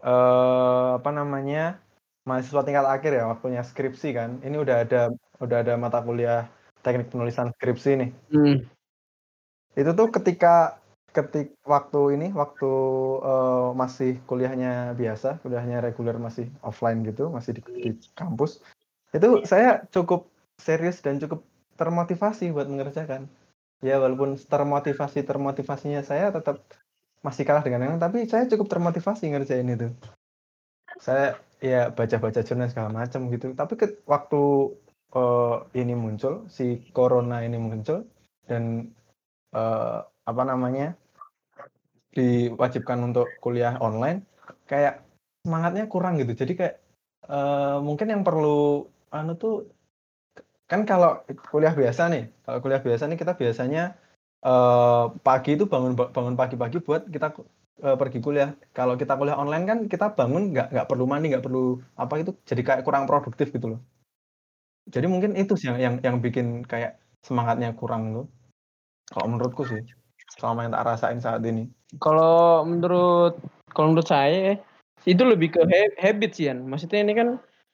eh 0.06 0.90
apa 1.02 1.10
namanya 1.10 1.82
mahasiswa 2.30 2.62
tingkat 2.62 2.86
akhir 2.86 3.18
ya 3.18 3.26
waktunya 3.34 3.66
skripsi 3.66 4.14
kan. 4.14 4.38
Ini 4.46 4.62
udah 4.62 4.86
ada 4.86 5.10
udah 5.42 5.58
ada 5.66 5.74
mata 5.74 6.06
kuliah 6.06 6.46
teknik 6.86 7.10
penulisan 7.10 7.50
skripsi 7.58 7.92
nih. 7.98 8.10
Hmm. 8.30 8.58
itu 9.78 9.94
tuh 9.94 10.10
ketika 10.10 10.82
ketik 11.14 11.54
waktu 11.62 12.18
ini 12.18 12.28
waktu 12.34 12.72
uh, 13.22 13.78
masih 13.78 14.18
kuliahnya 14.26 14.98
biasa 14.98 15.38
kuliahnya 15.46 15.86
reguler 15.86 16.18
masih 16.18 16.50
offline 16.66 17.06
gitu 17.06 17.30
masih 17.30 17.58
di, 17.58 17.62
di 17.78 17.90
kampus 18.18 18.62
itu 19.14 19.46
saya 19.46 19.86
cukup 19.94 20.34
serius 20.58 20.98
dan 21.06 21.22
cukup 21.22 21.46
termotivasi 21.78 22.50
buat 22.50 22.66
mengerjakan 22.66 23.30
ya 23.86 24.02
walaupun 24.02 24.38
termotivasi 24.38 25.22
termotivasinya 25.22 26.02
saya 26.02 26.34
tetap 26.34 26.66
masih 27.22 27.44
kalah 27.46 27.66
dengan 27.66 27.86
yang 27.86 28.02
tapi 28.02 28.26
saya 28.30 28.46
cukup 28.50 28.70
termotivasi 28.72 29.30
ngerjain 29.30 29.70
itu. 29.70 29.88
Saya 30.98 31.38
ya 31.62 31.90
baca-baca 31.94 32.42
jurnal 32.42 32.70
segala 32.70 32.90
macam 32.94 33.30
gitu. 33.34 33.54
Tapi 33.54 33.74
ke, 33.78 34.02
waktu 34.06 34.74
uh, 35.14 35.66
ini 35.74 35.94
muncul 35.94 36.46
si 36.50 36.82
corona 36.94 37.42
ini 37.46 37.58
muncul 37.58 38.06
dan 38.46 38.94
uh, 39.54 40.06
apa 40.28 40.44
namanya 40.46 40.98
diwajibkan 42.14 42.98
untuk 43.14 43.30
kuliah 43.44 43.78
online 43.78 44.26
kayak 44.66 45.06
semangatnya 45.46 45.86
kurang 45.86 46.18
gitu. 46.18 46.34
Jadi 46.34 46.54
kayak 46.58 46.76
uh, 47.30 47.78
mungkin 47.84 48.10
yang 48.10 48.24
perlu 48.26 48.90
anu 49.14 49.38
tuh 49.38 49.77
kan 50.68 50.84
kalau 50.84 51.24
kuliah 51.52 51.72
biasa 51.72 52.12
nih 52.12 52.24
kalau 52.44 52.60
kuliah 52.60 52.82
biasa 52.84 53.08
nih 53.08 53.18
kita 53.18 53.34
biasanya 53.40 53.96
uh, 54.44 55.12
pagi 55.24 55.56
itu 55.56 55.66
bangun 55.66 55.96
bangun 55.96 56.36
pagi-pagi 56.36 56.84
buat 56.84 57.08
kita 57.08 57.34
uh, 57.84 57.96
pergi 57.96 58.20
kuliah 58.20 58.52
kalau 58.76 59.00
kita 59.00 59.16
kuliah 59.16 59.40
online 59.40 59.66
kan 59.66 59.80
kita 59.88 60.12
bangun 60.12 60.52
nggak 60.52 60.76
nggak 60.76 60.88
perlu 60.88 61.04
mandi 61.08 61.32
nggak 61.32 61.46
perlu 61.46 61.80
apa 61.96 62.14
itu 62.20 62.32
jadi 62.44 62.62
kayak 62.64 62.84
kurang 62.84 63.08
produktif 63.08 63.50
gitu 63.50 63.76
loh 63.76 63.82
jadi 64.88 65.08
mungkin 65.08 65.36
itu 65.40 65.56
sih 65.56 65.72
yang 65.72 65.80
yang, 65.80 65.96
yang 66.04 66.16
bikin 66.20 66.68
kayak 66.68 67.00
semangatnya 67.24 67.72
kurang 67.76 68.12
tuh 68.12 68.26
kalau 69.08 69.28
menurutku 69.32 69.64
sih 69.64 69.80
selama 70.36 70.68
yang 70.68 70.76
tak 70.76 70.86
rasain 70.86 71.20
saat 71.24 71.42
ini 71.48 71.72
kalau 72.04 72.68
menurut 72.68 73.40
kalau 73.72 73.96
menurut 73.96 74.10
saya 74.12 74.60
itu 75.08 75.24
lebih 75.24 75.56
ke 75.56 75.62
habit 75.96 76.32
sih 76.36 76.52
Yan. 76.52 76.68
Maksudnya 76.68 77.00
ini 77.06 77.14
kan 77.16 77.28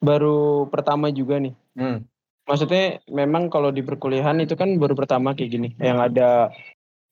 baru 0.03 0.69
pertama 0.69 1.09
juga 1.09 1.41
nih. 1.41 1.57
Hmm. 1.73 2.05
Maksudnya 2.43 2.99
memang 3.07 3.47
kalau 3.47 3.71
di 3.71 3.79
perkuliahan 3.79 4.43
itu 4.43 4.59
kan 4.59 4.75
baru 4.75 4.93
pertama 4.99 5.31
kayak 5.31 5.51
gini, 5.51 5.69
yang 5.79 6.03
ada 6.03 6.51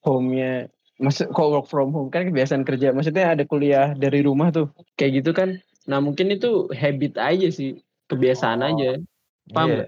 home-nya 0.04 0.68
Maksud 1.02 1.34
kok 1.34 1.50
work 1.50 1.66
from 1.66 1.90
home 1.90 2.14
kan 2.14 2.30
kebiasaan 2.30 2.62
kerja. 2.62 2.94
Maksudnya 2.94 3.34
ada 3.34 3.42
kuliah 3.50 3.98
dari 3.98 4.22
rumah 4.22 4.54
tuh. 4.54 4.70
Kayak 5.02 5.12
gitu 5.26 5.32
kan. 5.34 5.58
Nah, 5.90 5.98
mungkin 5.98 6.30
itu 6.30 6.70
habit 6.78 7.18
aja 7.18 7.50
sih, 7.50 7.82
kebiasaan 8.06 8.62
oh, 8.62 8.70
aja. 8.70 9.02
Paham 9.50 9.82
iya. 9.82 9.86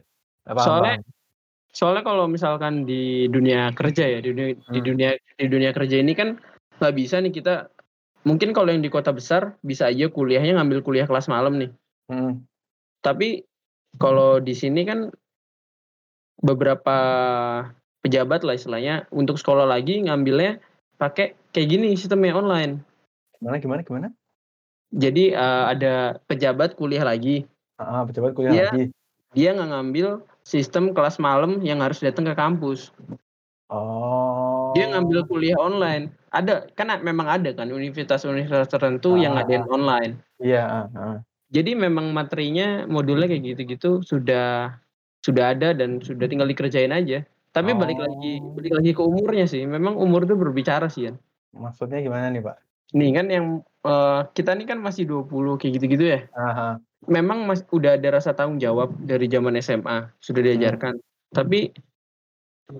Soalnya 0.57 1.05
soalnya 1.69 2.03
kalau 2.05 2.25
misalkan 2.25 2.89
di 2.89 3.29
dunia 3.29 3.69
kerja 3.77 4.09
ya, 4.09 4.19
di 4.25 4.33
dunia 4.33 4.57
hmm. 4.57 4.73
di 4.73 4.79
dunia 4.81 5.09
di 5.37 5.45
dunia 5.45 5.69
kerja 5.69 6.01
ini 6.01 6.17
kan 6.17 6.41
nggak 6.81 6.95
bisa 6.97 7.21
nih 7.21 7.29
kita 7.29 7.69
mungkin 8.25 8.49
kalau 8.49 8.73
yang 8.73 8.81
di 8.81 8.89
kota 8.89 9.13
besar 9.13 9.53
bisa 9.61 9.93
aja 9.93 10.09
kuliahnya 10.09 10.57
ngambil 10.57 10.81
kuliah 10.81 11.05
kelas 11.05 11.29
malam 11.29 11.61
nih. 11.61 11.71
Hmm. 12.09 12.41
Tapi 13.05 13.45
kalau 14.01 14.41
di 14.41 14.57
sini 14.57 14.81
kan 14.81 15.13
beberapa 16.43 16.97
pejabat 18.03 18.43
lah 18.43 18.59
istilahnya 18.59 19.07
untuk 19.15 19.39
sekolah 19.39 19.63
lagi 19.63 20.03
ngambilnya 20.03 20.59
pakai 20.99 21.39
kayak 21.55 21.67
gini 21.71 21.95
sistemnya 21.95 22.35
online. 22.35 22.83
Gimana 23.39 23.57
gimana 23.63 23.81
gimana? 23.81 24.07
Jadi 24.93 25.33
uh, 25.33 25.71
ada 25.71 26.19
pejabat 26.27 26.75
kuliah 26.77 27.01
lagi. 27.01 27.47
Ah, 27.79 28.05
pejabat 28.05 28.35
kuliah 28.37 28.51
dia, 28.53 28.65
lagi. 28.69 28.85
Dia 29.33 29.49
nggak 29.55 29.71
ngambil 29.71 30.07
sistem 30.45 30.91
kelas 30.91 31.17
malam 31.17 31.63
yang 31.65 31.81
harus 31.81 32.03
datang 32.03 32.27
ke 32.27 32.35
kampus. 32.35 32.93
Oh. 33.73 34.75
Dia 34.77 34.93
ngambil 34.93 35.25
kuliah 35.25 35.57
online. 35.57 36.13
Ada 36.29 36.69
kan 36.77 36.93
memang 37.01 37.25
ada 37.25 37.49
kan 37.55 37.71
universitas-universitas 37.73 38.69
tertentu 38.69 39.17
ah, 39.17 39.19
yang 39.23 39.33
ada 39.39 39.65
online. 39.71 40.21
Iya. 40.37 40.91
Ah, 40.93 41.17
Jadi 41.49 41.73
memang 41.73 42.13
materinya 42.13 42.85
modulnya 42.85 43.29
kayak 43.29 43.57
gitu-gitu 43.57 44.01
sudah 44.05 44.77
sudah 45.23 45.55
ada 45.55 45.71
dan 45.71 46.03
sudah 46.03 46.27
tinggal 46.27 46.45
dikerjain 46.45 46.91
aja. 46.91 47.23
Tapi 47.53 47.71
oh. 47.71 47.77
balik 47.79 47.99
lagi 48.01 48.43
balik 48.43 48.73
lagi 48.75 48.91
ke 48.91 49.01
umurnya 49.01 49.45
sih. 49.47 49.63
Memang 49.63 49.95
umur 49.95 50.27
itu 50.27 50.35
berbicara 50.35 50.91
sih 50.91 51.09
ya. 51.09 51.13
Maksudnya 51.55 52.03
gimana 52.03 52.29
nih, 52.33 52.43
Pak? 52.43 52.57
Nih 52.93 53.09
kan 53.13 53.25
yang 53.29 53.45
uh, 53.85 54.25
kita 54.33 54.53
nih 54.57 54.67
kan 54.69 54.81
masih 54.81 55.05
20 55.05 55.57
kayak 55.61 55.71
gitu-gitu 55.79 56.05
ya. 56.17 56.19
Aha. 56.33 56.81
Memang 57.05 57.43
mas, 57.43 57.67
udah 57.69 57.99
ada 57.99 58.15
rasa 58.15 58.31
tanggung 58.31 58.63
jawab 58.63 58.95
dari 59.03 59.27
zaman 59.27 59.59
SMA, 59.59 60.07
sudah 60.23 60.41
hmm. 60.41 60.49
diajarkan. 60.49 60.93
Hmm. 60.97 61.35
Tapi 61.35 61.59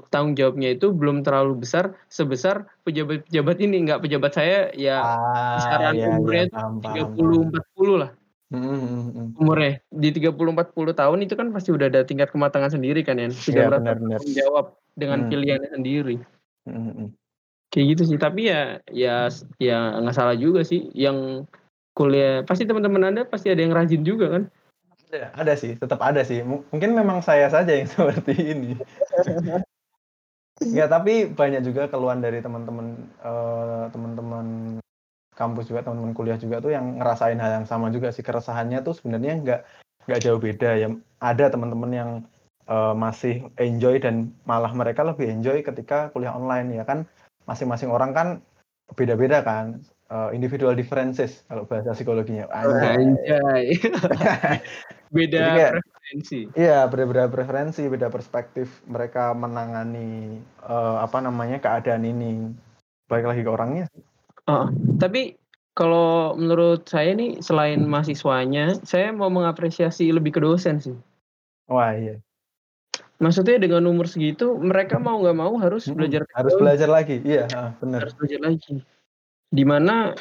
tanggung 0.09 0.33
jawabnya 0.33 0.73
itu 0.73 0.89
belum 0.95 1.21
terlalu 1.21 1.67
besar 1.67 1.93
sebesar 2.09 2.65
pejabat-pejabat 2.87 3.57
ini. 3.61 3.75
Enggak 3.83 4.01
pejabat 4.01 4.31
saya 4.33 4.71
ya 4.73 5.03
ah, 5.03 5.59
kisaran 5.59 5.95
iya, 5.97 6.07
umurnya 6.17 6.43
iya, 6.49 7.03
30 7.13 7.77
40 7.77 8.01
lah. 8.01 8.11
Hmm, 8.53 9.33
Umurnya 9.33 9.81
di 9.89 10.13
30-40 10.13 10.93
tahun 10.93 11.19
itu 11.25 11.33
kan 11.33 11.49
pasti 11.49 11.73
udah 11.73 11.89
ada 11.89 12.05
tingkat 12.05 12.29
kematangan 12.29 12.69
sendiri 12.69 13.01
kan 13.01 13.17
ya, 13.17 13.33
sudah 13.33 13.65
ya, 13.65 13.81
benar, 13.81 13.97
benar. 13.97 14.21
jawab 14.29 14.77
dengan 14.93 15.25
hmm. 15.25 15.29
pilihannya 15.33 15.69
sendiri. 15.73 16.15
Hmm. 16.69 17.09
Kayak 17.73 17.97
gitu 17.97 18.13
sih, 18.13 18.19
tapi 18.21 18.53
ya 18.53 18.77
ya 18.93 19.33
ya 19.57 19.97
nggak 19.97 20.13
salah 20.13 20.37
juga 20.37 20.61
sih 20.61 20.93
yang 20.93 21.49
kuliah 21.97 22.45
pasti 22.45 22.69
teman-teman 22.69 23.09
Anda 23.09 23.21
pasti 23.25 23.49
ada 23.49 23.65
yang 23.65 23.73
rajin 23.73 24.05
juga 24.05 24.37
kan? 24.37 24.43
Ada, 25.09 25.33
ada 25.33 25.53
sih, 25.57 25.73
tetap 25.73 25.97
ada 26.05 26.21
sih. 26.21 26.45
mungkin 26.45 26.93
memang 26.93 27.25
saya 27.25 27.49
saja 27.49 27.73
yang 27.73 27.89
seperti 27.97 28.37
ini. 28.37 28.77
ya, 30.77 30.85
tapi 30.85 31.25
banyak 31.25 31.65
juga 31.65 31.89
keluhan 31.89 32.21
dari 32.21 32.37
teman-teman 32.37 33.01
uh, 33.25 33.89
teman-teman 33.89 34.77
kampus 35.33 35.69
juga 35.69 35.85
teman-teman 35.85 36.13
kuliah 36.13 36.37
juga 36.37 36.61
tuh 36.61 36.71
yang 36.73 37.01
ngerasain 37.01 37.37
hal 37.37 37.61
yang 37.61 37.67
sama 37.67 37.89
juga 37.89 38.13
sih. 38.13 38.25
Keresahannya 38.25 38.81
tuh 38.85 38.93
sebenarnya 38.97 39.33
nggak 39.41 39.61
nggak 40.09 40.21
jauh 40.21 40.39
beda 40.39 40.69
ya. 40.77 40.87
Ada 41.19 41.53
teman-teman 41.53 41.91
yang 41.91 42.09
uh, 42.69 42.93
masih 42.95 43.49
enjoy 43.57 43.99
dan 43.99 44.31
malah 44.47 44.71
mereka 44.71 45.01
lebih 45.03 45.27
enjoy 45.29 45.61
ketika 45.65 46.13
kuliah 46.13 46.33
online 46.33 46.73
ya 46.77 46.83
kan? 46.85 47.05
Masing-masing 47.43 47.91
orang 47.91 48.11
kan 48.15 48.27
beda-beda 48.93 49.41
kan 49.41 49.81
uh, 50.13 50.29
individual 50.31 50.77
differences 50.77 51.41
kalau 51.49 51.65
bahasa 51.65 51.97
psikologinya. 51.97 52.45
Anjay, 52.53 53.79
beda 55.15 55.39
kayak, 55.53 55.71
preferensi. 55.77 56.39
iya 56.57 56.85
beda-beda 56.89 57.29
preferensi 57.29 57.83
beda 57.85 58.09
perspektif 58.09 58.81
mereka 58.85 59.33
menangani 59.33 60.41
uh, 60.65 61.01
apa 61.01 61.19
namanya 61.19 61.57
keadaan 61.57 62.05
ini. 62.05 62.53
Balik 63.09 63.29
lagi 63.29 63.41
ke 63.43 63.51
orangnya 63.51 63.85
Oh, 64.43 64.67
tapi 64.99 65.39
kalau 65.73 66.37
menurut 66.37 66.85
saya 66.85 67.17
nih 67.17 67.41
selain 67.41 67.81
mahasiswanya, 67.87 68.77
saya 68.85 69.09
mau 69.09 69.31
mengapresiasi 69.33 70.13
lebih 70.13 70.37
ke 70.37 70.41
dosen 70.43 70.77
sih. 70.77 70.97
Wah 71.65 71.95
iya. 71.97 72.21
Maksudnya 73.17 73.57
dengan 73.57 73.87
umur 73.87 74.05
segitu 74.05 74.53
mereka 74.59 74.99
mau 74.99 75.17
nggak 75.23 75.37
mau 75.37 75.55
harus 75.57 75.87
hmm, 75.87 75.95
belajar 75.95 76.21
harus 76.35 76.53
belajar 76.59 76.89
lagi, 76.91 77.23
iya 77.23 77.47
benar. 77.79 78.05
Harus 78.05 78.15
belajar 78.19 78.39
lagi. 78.43 78.83
Di 79.47 79.63
mana 79.63 80.11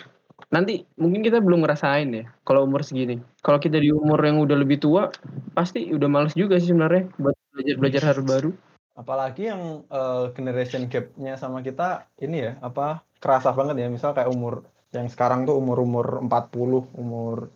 nanti 0.54 0.86
mungkin 0.96 1.20
kita 1.26 1.42
belum 1.42 1.66
ngerasain 1.66 2.08
ya 2.14 2.24
kalau 2.46 2.64
umur 2.64 2.86
segini. 2.86 3.18
Kalau 3.42 3.58
kita 3.58 3.82
di 3.82 3.90
umur 3.90 4.22
yang 4.22 4.38
udah 4.38 4.54
lebih 4.54 4.78
tua, 4.78 5.10
pasti 5.52 5.90
udah 5.90 6.08
males 6.08 6.32
juga 6.38 6.56
sih 6.62 6.70
sebenarnya 6.70 7.10
buat 7.18 7.36
belajar 7.52 7.74
belajar 7.76 8.02
hal 8.06 8.22
baru. 8.22 8.50
Apalagi 8.94 9.50
yang 9.50 9.82
uh, 9.90 10.30
generation 10.32 10.86
gap-nya 10.86 11.34
sama 11.36 11.64
kita 11.64 12.06
ini 12.22 12.48
ya 12.48 12.52
apa 12.62 13.02
kerasa 13.22 13.54
banget 13.54 13.78
ya. 13.78 13.88
Misal 13.88 14.10
kayak 14.12 14.28
umur 14.34 14.66
yang 14.90 15.06
sekarang 15.06 15.46
tuh 15.46 15.56
umur-umur 15.56 16.20
40 16.26 16.98
umur 16.98 17.54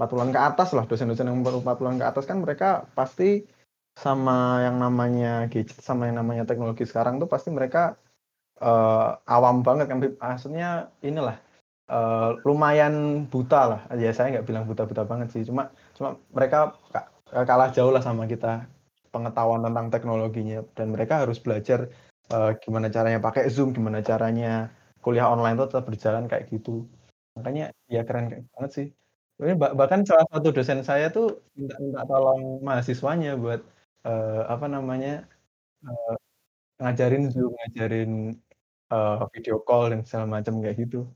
40-an 0.00 0.32
ke 0.32 0.40
atas 0.40 0.68
lah. 0.72 0.84
Dosen-dosen 0.88 1.28
yang 1.28 1.38
umur 1.44 1.60
40-an 1.60 2.00
ke 2.00 2.06
atas 2.08 2.24
kan 2.24 2.40
mereka 2.40 2.88
pasti 2.96 3.44
sama 3.92 4.64
yang 4.64 4.80
namanya 4.80 5.52
gadget 5.52 5.76
sama 5.84 6.08
yang 6.08 6.16
namanya 6.24 6.48
teknologi 6.48 6.88
sekarang 6.88 7.20
tuh 7.20 7.28
pasti 7.28 7.52
mereka 7.52 8.00
uh, 8.64 9.20
awam 9.28 9.60
banget 9.60 9.92
kan. 9.92 10.00
Maksudnya 10.00 10.88
inilah 11.04 11.36
uh, 11.92 12.40
lumayan 12.48 13.28
buta 13.28 13.60
lah. 13.68 13.80
Ya 14.00 14.10
saya 14.16 14.40
nggak 14.40 14.46
bilang 14.48 14.64
buta-buta 14.64 15.04
banget 15.04 15.28
sih. 15.36 15.44
Cuma 15.44 15.68
cuma 15.94 16.16
mereka 16.32 16.72
kalah 17.32 17.68
jauh 17.70 17.92
lah 17.92 18.00
sama 18.00 18.24
kita 18.24 18.64
pengetahuan 19.12 19.60
tentang 19.60 19.92
teknologinya. 19.92 20.64
Dan 20.72 20.96
mereka 20.96 21.22
harus 21.22 21.36
belajar 21.36 21.92
uh, 22.32 22.56
gimana 22.58 22.88
caranya 22.88 23.20
pakai 23.20 23.46
zoom 23.52 23.76
gimana 23.76 24.00
caranya 24.00 24.72
kuliah 25.04 25.28
online 25.28 25.58
itu 25.58 25.66
tetap 25.68 25.84
berjalan 25.90 26.24
kayak 26.30 26.48
gitu 26.48 26.86
makanya 27.36 27.74
ya 27.90 28.06
keren 28.06 28.46
banget 28.54 28.72
sih 28.72 28.88
Ini 29.42 29.58
bahkan 29.58 30.06
salah 30.06 30.22
satu 30.30 30.54
dosen 30.54 30.86
saya 30.86 31.10
tuh 31.10 31.42
minta 31.58 31.74
minta 31.82 32.06
tolong 32.06 32.62
mahasiswanya 32.62 33.34
buat 33.34 33.58
uh, 34.06 34.46
apa 34.46 34.70
namanya 34.70 35.26
uh, 35.82 36.14
ngajarin 36.78 37.30
Zoom, 37.30 37.50
ngajarin 37.50 38.38
uh, 38.90 39.26
video 39.34 39.58
call 39.62 39.90
dan 39.90 40.06
segala 40.06 40.38
macam 40.38 40.62
kayak 40.62 40.78
gitu. 40.86 41.06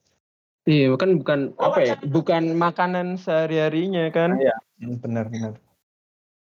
Iya, 0.66 0.90
bukan 0.90 1.22
bukan 1.22 1.40
apa 1.62 1.78
ya? 1.78 1.94
Bukan 2.02 2.58
makanan 2.58 3.22
sehari-harinya 3.22 4.10
kan? 4.10 4.34
Iya, 4.34 4.56
hmm, 4.82 4.98
benar 4.98 5.30
benar. 5.30 5.54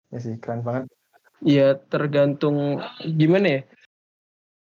Ya 0.09 0.19
sih, 0.21 0.41
keren 0.41 0.65
banget. 0.65 0.89
Iya, 1.45 1.77
tergantung 1.93 2.81
gimana 3.05 3.61
ya? 3.61 3.63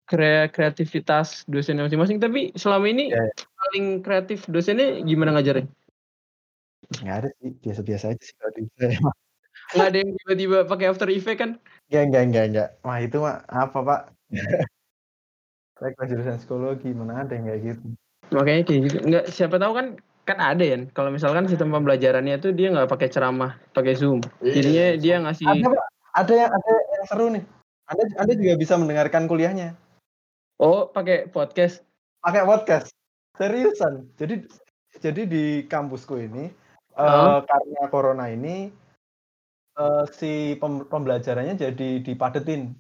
Kreativitas 0.06 1.48
dosennya 1.48 1.88
masing-masing. 1.88 2.20
Tapi 2.20 2.52
selama 2.56 2.86
ini 2.90 3.12
ya, 3.12 3.24
ya. 3.24 3.34
paling 3.36 3.86
kreatif 4.04 4.46
dosennya 4.52 5.02
gimana 5.04 5.36
ngajarnya? 5.36 5.68
Nggak 7.02 7.18
ada 7.24 7.30
sih, 7.40 7.52
biasa-biasa 7.64 8.06
aja 8.14 8.22
sih 8.22 8.36
kalau 8.38 8.52
di 8.54 8.64
Nggak 9.74 9.88
ada 9.90 9.98
yang 9.98 10.12
tiba-tiba 10.22 10.58
pakai 10.68 10.86
After 10.92 11.10
Effect 11.10 11.40
kan? 11.40 11.52
Nggak, 11.90 12.04
nggak, 12.12 12.24
nggak, 12.30 12.46
nggak. 12.54 12.70
Wah 12.84 12.98
itu 13.00 13.18
mah 13.24 13.42
apa 13.48 13.80
pak? 13.80 14.02
Saya 15.80 15.90
kelas 15.98 16.10
jurusan 16.14 16.38
psikologi, 16.38 16.90
mana 16.94 17.26
ada 17.26 17.34
yang 17.34 17.50
kayak 17.50 17.62
gitu. 17.74 17.86
Makanya 18.30 18.62
kayak 18.68 18.82
gitu. 18.88 18.98
Nggak, 19.08 19.26
siapa 19.34 19.56
tahu 19.58 19.74
kan 19.74 19.88
kan 20.24 20.40
ada 20.40 20.64
ya 20.64 20.78
kalau 20.96 21.12
misalkan 21.12 21.52
sistem 21.52 21.76
pembelajarannya 21.76 22.40
itu 22.40 22.56
dia 22.56 22.72
nggak 22.72 22.88
pakai 22.88 23.12
ceramah 23.12 23.60
pakai 23.76 24.00
zoom 24.00 24.24
iya, 24.40 24.54
jadinya 24.56 24.86
iya. 24.88 25.00
dia 25.00 25.16
ngasih 25.20 25.46
ada 25.52 25.68
pak 25.68 25.86
ada 26.16 26.34
yang 26.34 26.52
ada 26.56 26.72
yang 26.72 27.06
seru 27.12 27.28
nih 27.28 27.44
anda 27.92 28.04
anda 28.16 28.34
juga 28.40 28.54
bisa 28.56 28.74
mendengarkan 28.80 29.28
kuliahnya 29.28 29.76
oh 30.60 30.90
pakai 30.92 31.30
podcast 31.32 31.82
pakai 32.22 32.44
podcast 32.46 32.92
seriusan 33.38 34.10
jadi 34.20 34.46
jadi 35.02 35.22
di 35.26 35.46
kampusku 35.66 36.22
ini 36.22 36.54
uh, 36.98 37.42
karena 37.42 37.82
corona 37.90 38.30
ini 38.30 38.84
uh, 39.78 40.04
si 40.14 40.58
pem 40.62 40.86
pembelajarannya 40.86 41.56
jadi 41.58 41.90
dipadetin. 42.06 42.74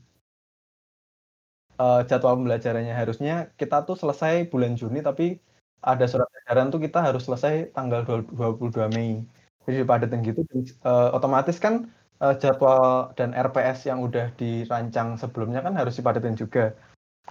Uh, 1.74 2.06
jadwal 2.06 2.38
pembelajarannya 2.38 2.94
harusnya 2.94 3.50
kita 3.58 3.82
tuh 3.82 3.98
selesai 3.98 4.46
bulan 4.54 4.78
Juni 4.78 5.02
tapi 5.02 5.42
ada 5.82 6.06
surat 6.06 6.30
edaran 6.46 6.70
tuh 6.70 6.78
kita 6.78 7.02
harus 7.02 7.26
selesai 7.26 7.74
tanggal 7.74 8.06
22 8.06 8.94
Mei. 8.94 9.26
Jadi 9.66 9.82
dipadetin 9.82 10.22
gitu 10.22 10.46
uh, 10.86 11.10
otomatis 11.18 11.58
kan 11.58 11.90
uh, 12.22 12.36
jadwal 12.38 13.10
dan 13.18 13.34
RPS 13.34 13.90
yang 13.90 14.06
udah 14.06 14.30
dirancang 14.38 15.18
sebelumnya 15.18 15.66
kan 15.66 15.74
harus 15.74 15.98
dipadetin 15.98 16.38
juga. 16.38 16.78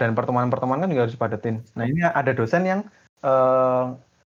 Dan 0.00 0.16
pertemuan-pertemuan 0.16 0.80
kan 0.80 0.88
juga 0.88 1.04
harus 1.04 1.14
dipadetin. 1.14 1.60
Nah, 1.76 1.84
ini 1.84 2.00
ada 2.00 2.32
dosen 2.32 2.64
yang 2.64 2.80
uh, 3.22 3.92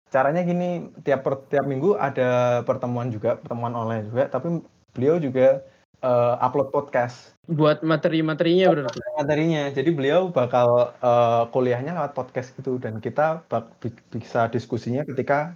caranya 0.07 0.41
gini 0.43 0.87
tiap 1.03 1.27
per, 1.27 1.43
tiap 1.51 1.67
minggu 1.67 1.99
ada 1.99 2.61
pertemuan 2.63 3.11
juga 3.11 3.35
pertemuan 3.35 3.75
online 3.75 4.07
juga 4.07 4.31
tapi 4.31 4.63
beliau 4.95 5.19
juga 5.19 5.61
uh, 6.01 6.39
upload 6.39 6.71
podcast. 6.71 7.35
Buat 7.47 7.83
materi-materinya 7.83 8.65
berarti? 8.71 8.99
materinya. 9.19 9.69
Jadi 9.71 9.89
beliau 9.91 10.31
bakal 10.31 10.95
uh, 11.03 11.43
kuliahnya 11.51 11.95
lewat 11.95 12.15
podcast 12.15 12.55
gitu 12.55 12.79
dan 12.79 13.03
kita 13.03 13.43
bak, 13.51 13.69
bisa 14.11 14.47
diskusinya 14.51 15.03
ketika 15.03 15.55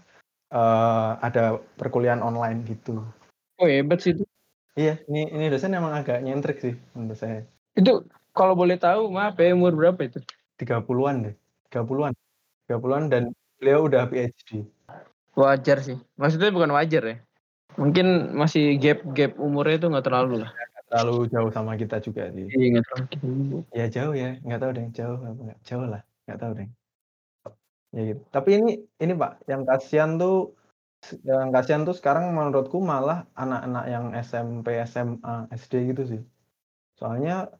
uh, 0.51 1.17
ada 1.23 1.59
perkuliahan 1.79 2.23
online 2.23 2.63
gitu. 2.67 3.01
Oh 3.59 3.67
hebat 3.67 4.03
sih 4.03 4.15
itu. 4.15 4.23
Iya 4.75 5.03
ini 5.11 5.27
ini 5.35 5.45
dosen 5.51 5.75
emang 5.75 5.91
agak 5.91 6.23
nyentrik 6.23 6.63
sih 6.63 6.75
menurut 6.95 7.19
saya. 7.19 7.43
Itu 7.75 8.07
kalau 8.31 8.55
boleh 8.55 8.79
tahu 8.79 9.11
maaf 9.11 9.35
ya 9.39 9.53
umur 9.53 9.75
berapa 9.75 9.99
itu 10.03 10.19
30-an 10.59 11.15
deh 11.29 11.35
30-an 11.69 12.13
30-an 12.67 13.03
dan 13.11 13.23
Beliau 13.61 13.85
udah 13.85 14.09
PhD. 14.09 14.65
Wajar 15.37 15.85
sih. 15.85 16.01
Maksudnya 16.17 16.49
bukan 16.49 16.73
wajar 16.73 17.03
ya. 17.05 17.17
Mungkin 17.77 18.33
masih 18.33 18.81
gap-gap 18.81 19.37
umurnya 19.37 19.77
itu 19.77 19.87
nggak 19.93 20.05
terlalu 20.09 20.41
lah. 20.41 20.51
Terlalu 20.89 21.29
jauh 21.29 21.51
sama 21.53 21.77
kita 21.77 22.01
juga 22.01 22.33
sih. 22.33 22.49
Iya 22.49 22.67
nggak 22.73 22.85
terlalu. 22.89 23.57
Ya 23.69 23.85
jauh 23.85 24.13
ya, 24.17 24.41
nggak 24.41 24.59
tahu 24.59 24.71
deh 24.73 24.85
jauh 24.97 25.17
apa 25.21 25.41
jauh 25.61 25.85
lah, 25.85 26.01
nggak 26.25 26.39
tahu 26.41 26.51
deh. 26.57 26.69
Ya 27.93 28.01
gitu. 28.11 28.21
Tapi 28.33 28.49
ini 28.59 28.71
ini 28.97 29.13
pak, 29.13 29.45
yang 29.45 29.61
kasihan 29.63 30.17
tuh 30.17 30.57
yang 31.21 31.53
kasihan 31.53 31.85
tuh 31.85 31.95
sekarang 31.95 32.33
menurutku 32.33 32.81
malah 32.81 33.29
anak-anak 33.37 33.85
yang 33.87 34.05
SMP, 34.17 34.81
SMA, 34.89 35.47
SD 35.53 35.93
gitu 35.93 36.03
sih. 36.17 36.21
Soalnya 36.97 37.53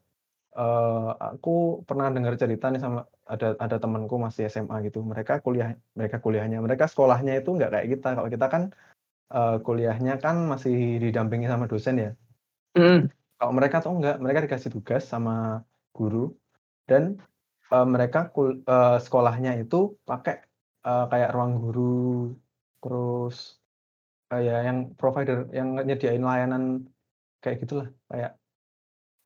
uh, 0.58 1.16
aku 1.16 1.84
pernah 1.88 2.12
dengar 2.12 2.36
cerita 2.36 2.68
nih 2.72 2.82
sama 2.84 3.08
ada 3.28 3.56
ada 3.60 3.78
temanku 3.80 4.16
masih 4.20 4.48
SMA 4.52 4.84
gitu. 4.88 5.00
Mereka 5.04 5.40
kuliah 5.46 5.76
mereka 5.96 6.20
kuliahnya 6.20 6.60
mereka 6.60 6.86
sekolahnya 6.92 7.40
itu 7.40 7.56
nggak 7.56 7.72
kayak 7.72 7.88
kita. 7.96 8.10
Kalau 8.18 8.30
kita 8.30 8.48
kan 8.52 8.64
uh, 9.32 9.58
kuliahnya 9.64 10.20
kan 10.20 10.36
masih 10.52 11.00
didampingi 11.00 11.48
sama 11.48 11.68
dosen 11.72 11.98
ya. 12.00 12.12
Mm. 12.72 13.12
kalau 13.36 13.52
mereka 13.52 13.84
tuh 13.84 14.00
enggak 14.00 14.16
mereka 14.24 14.40
dikasih 14.48 14.72
tugas 14.72 15.04
sama 15.08 15.64
guru. 15.96 16.36
Dan 16.88 17.20
uh, 17.72 17.88
mereka 17.88 18.32
kul 18.32 18.64
uh, 18.68 19.00
sekolahnya 19.00 19.60
itu 19.60 19.96
pakai 20.04 20.44
uh, 20.88 21.08
kayak 21.12 21.32
ruang 21.36 21.60
guru. 21.60 22.32
Terus 22.84 23.60
kayak 24.32 24.60
yang 24.68 24.80
provider 24.96 25.48
yang 25.52 25.76
nyediain 25.76 26.24
layanan 26.24 26.88
kayak 27.44 27.64
gitulah. 27.64 27.88
Kayak 28.08 28.41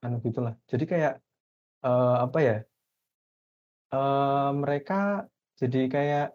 anu 0.05 0.21
gitulah 0.21 0.53
jadi 0.69 0.85
kayak 0.85 1.13
uh, 1.81 2.25
apa 2.25 2.39
ya 2.39 2.57
uh, 3.93 4.51
mereka 4.53 5.25
jadi 5.55 5.81
kayak 5.87 6.27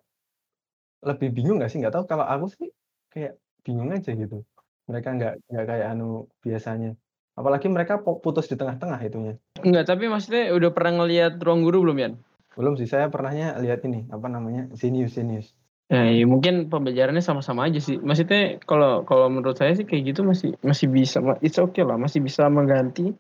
lebih 1.00 1.33
bingung 1.33 1.61
nggak 1.61 1.72
sih? 1.72 1.80
Nggak 1.80 1.94
tahu 1.96 2.04
kalau 2.09 2.24
aku 2.28 2.46
sih 2.52 2.68
kayak 3.12 3.40
bingung 3.64 3.92
aja 3.92 4.12
gitu. 4.12 4.44
Mereka 4.88 5.09
nggak 5.16 5.35
nggak 5.48 5.66
kayak 5.68 5.87
anu 5.92 6.28
biasanya. 6.44 6.96
Apalagi 7.38 7.72
mereka 7.72 8.02
putus 8.04 8.52
di 8.52 8.56
tengah-tengah 8.59 9.00
itunya. 9.00 9.35
Enggak, 9.64 9.88
tapi 9.88 10.12
maksudnya 10.12 10.52
udah 10.52 10.70
pernah 10.76 11.00
ngelihat 11.00 11.40
ruang 11.40 11.64
guru 11.64 11.88
belum, 11.88 11.96
ya 11.96 12.09
Belum 12.52 12.74
sih, 12.76 12.85
saya 12.85 13.09
pernahnya 13.09 13.56
lihat 13.62 13.80
ini, 13.87 14.04
apa 14.12 14.28
namanya, 14.28 14.68
Zenius 14.76 15.16
Zenius. 15.16 15.56
Ya, 15.88 16.04
ya 16.04 16.26
mungkin 16.28 16.68
pembelajarannya 16.68 17.24
sama-sama 17.24 17.70
aja 17.70 17.80
sih. 17.80 17.96
Maksudnya 17.96 18.61
kalau 18.68 19.06
kalau 19.09 19.33
menurut 19.33 19.56
saya 19.56 19.72
sih 19.72 19.88
kayak 19.88 20.12
gitu 20.12 20.20
masih 20.26 20.52
masih 20.61 20.90
bisa 20.90 21.22
it's 21.40 21.56
okay 21.56 21.87
lah, 21.87 21.96
masih 21.96 22.20
bisa 22.20 22.44
mengganti 22.52 23.14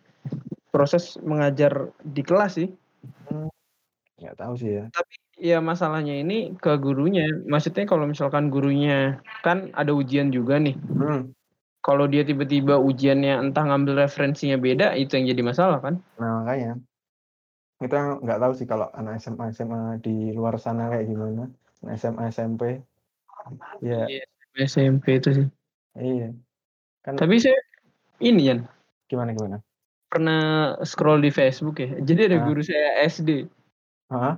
proses 0.70 1.18
mengajar 1.20 1.90
di 2.02 2.22
kelas 2.22 2.58
sih. 2.58 2.68
Hmm. 3.28 3.50
Nggak 4.18 4.36
tahu 4.38 4.54
sih 4.56 4.70
ya. 4.80 4.84
Tapi 4.94 5.14
ya 5.40 5.58
masalahnya 5.58 6.14
ini 6.20 6.54
ke 6.56 6.72
gurunya. 6.78 7.26
Maksudnya 7.46 7.84
kalau 7.86 8.06
misalkan 8.06 8.48
gurunya 8.48 9.18
kan 9.42 9.74
ada 9.74 9.90
ujian 9.90 10.30
juga 10.30 10.56
nih. 10.62 10.76
Hmm. 10.76 11.34
Kalau 11.80 12.04
dia 12.04 12.20
tiba-tiba 12.22 12.76
ujiannya 12.76 13.40
entah 13.40 13.64
ngambil 13.64 14.04
referensinya 14.04 14.60
beda, 14.60 14.92
itu 15.00 15.16
yang 15.16 15.32
jadi 15.32 15.42
masalah 15.42 15.80
kan? 15.80 15.96
Nah 16.20 16.44
makanya 16.44 16.76
kita 17.80 18.20
nggak 18.20 18.40
tahu 18.44 18.52
sih 18.52 18.68
kalau 18.68 18.92
anak 18.92 19.16
SMA 19.24 19.56
SMA 19.56 19.96
di 20.04 20.36
luar 20.36 20.60
sana 20.60 20.92
kayak 20.92 21.08
gimana. 21.08 21.48
SMA 21.96 22.28
SMP. 22.28 22.84
Ya. 23.80 24.04
Iya, 24.04 24.24
SMP 24.60 25.16
itu 25.16 25.32
sih. 25.32 25.48
Iya. 25.96 26.36
Kan. 27.00 27.16
Tapi 27.16 27.40
saya 27.40 27.56
ini 28.20 28.52
ya. 28.52 28.60
Gimana 29.08 29.32
gimana? 29.32 29.64
Pernah 30.10 30.74
scroll 30.82 31.22
di 31.22 31.30
Facebook 31.30 31.78
ya. 31.78 31.90
Jadi 32.08 32.20
ada 32.26 32.42
guru 32.42 32.60
saya 32.60 33.06
SD 33.06 33.46
Heeh. 34.10 34.34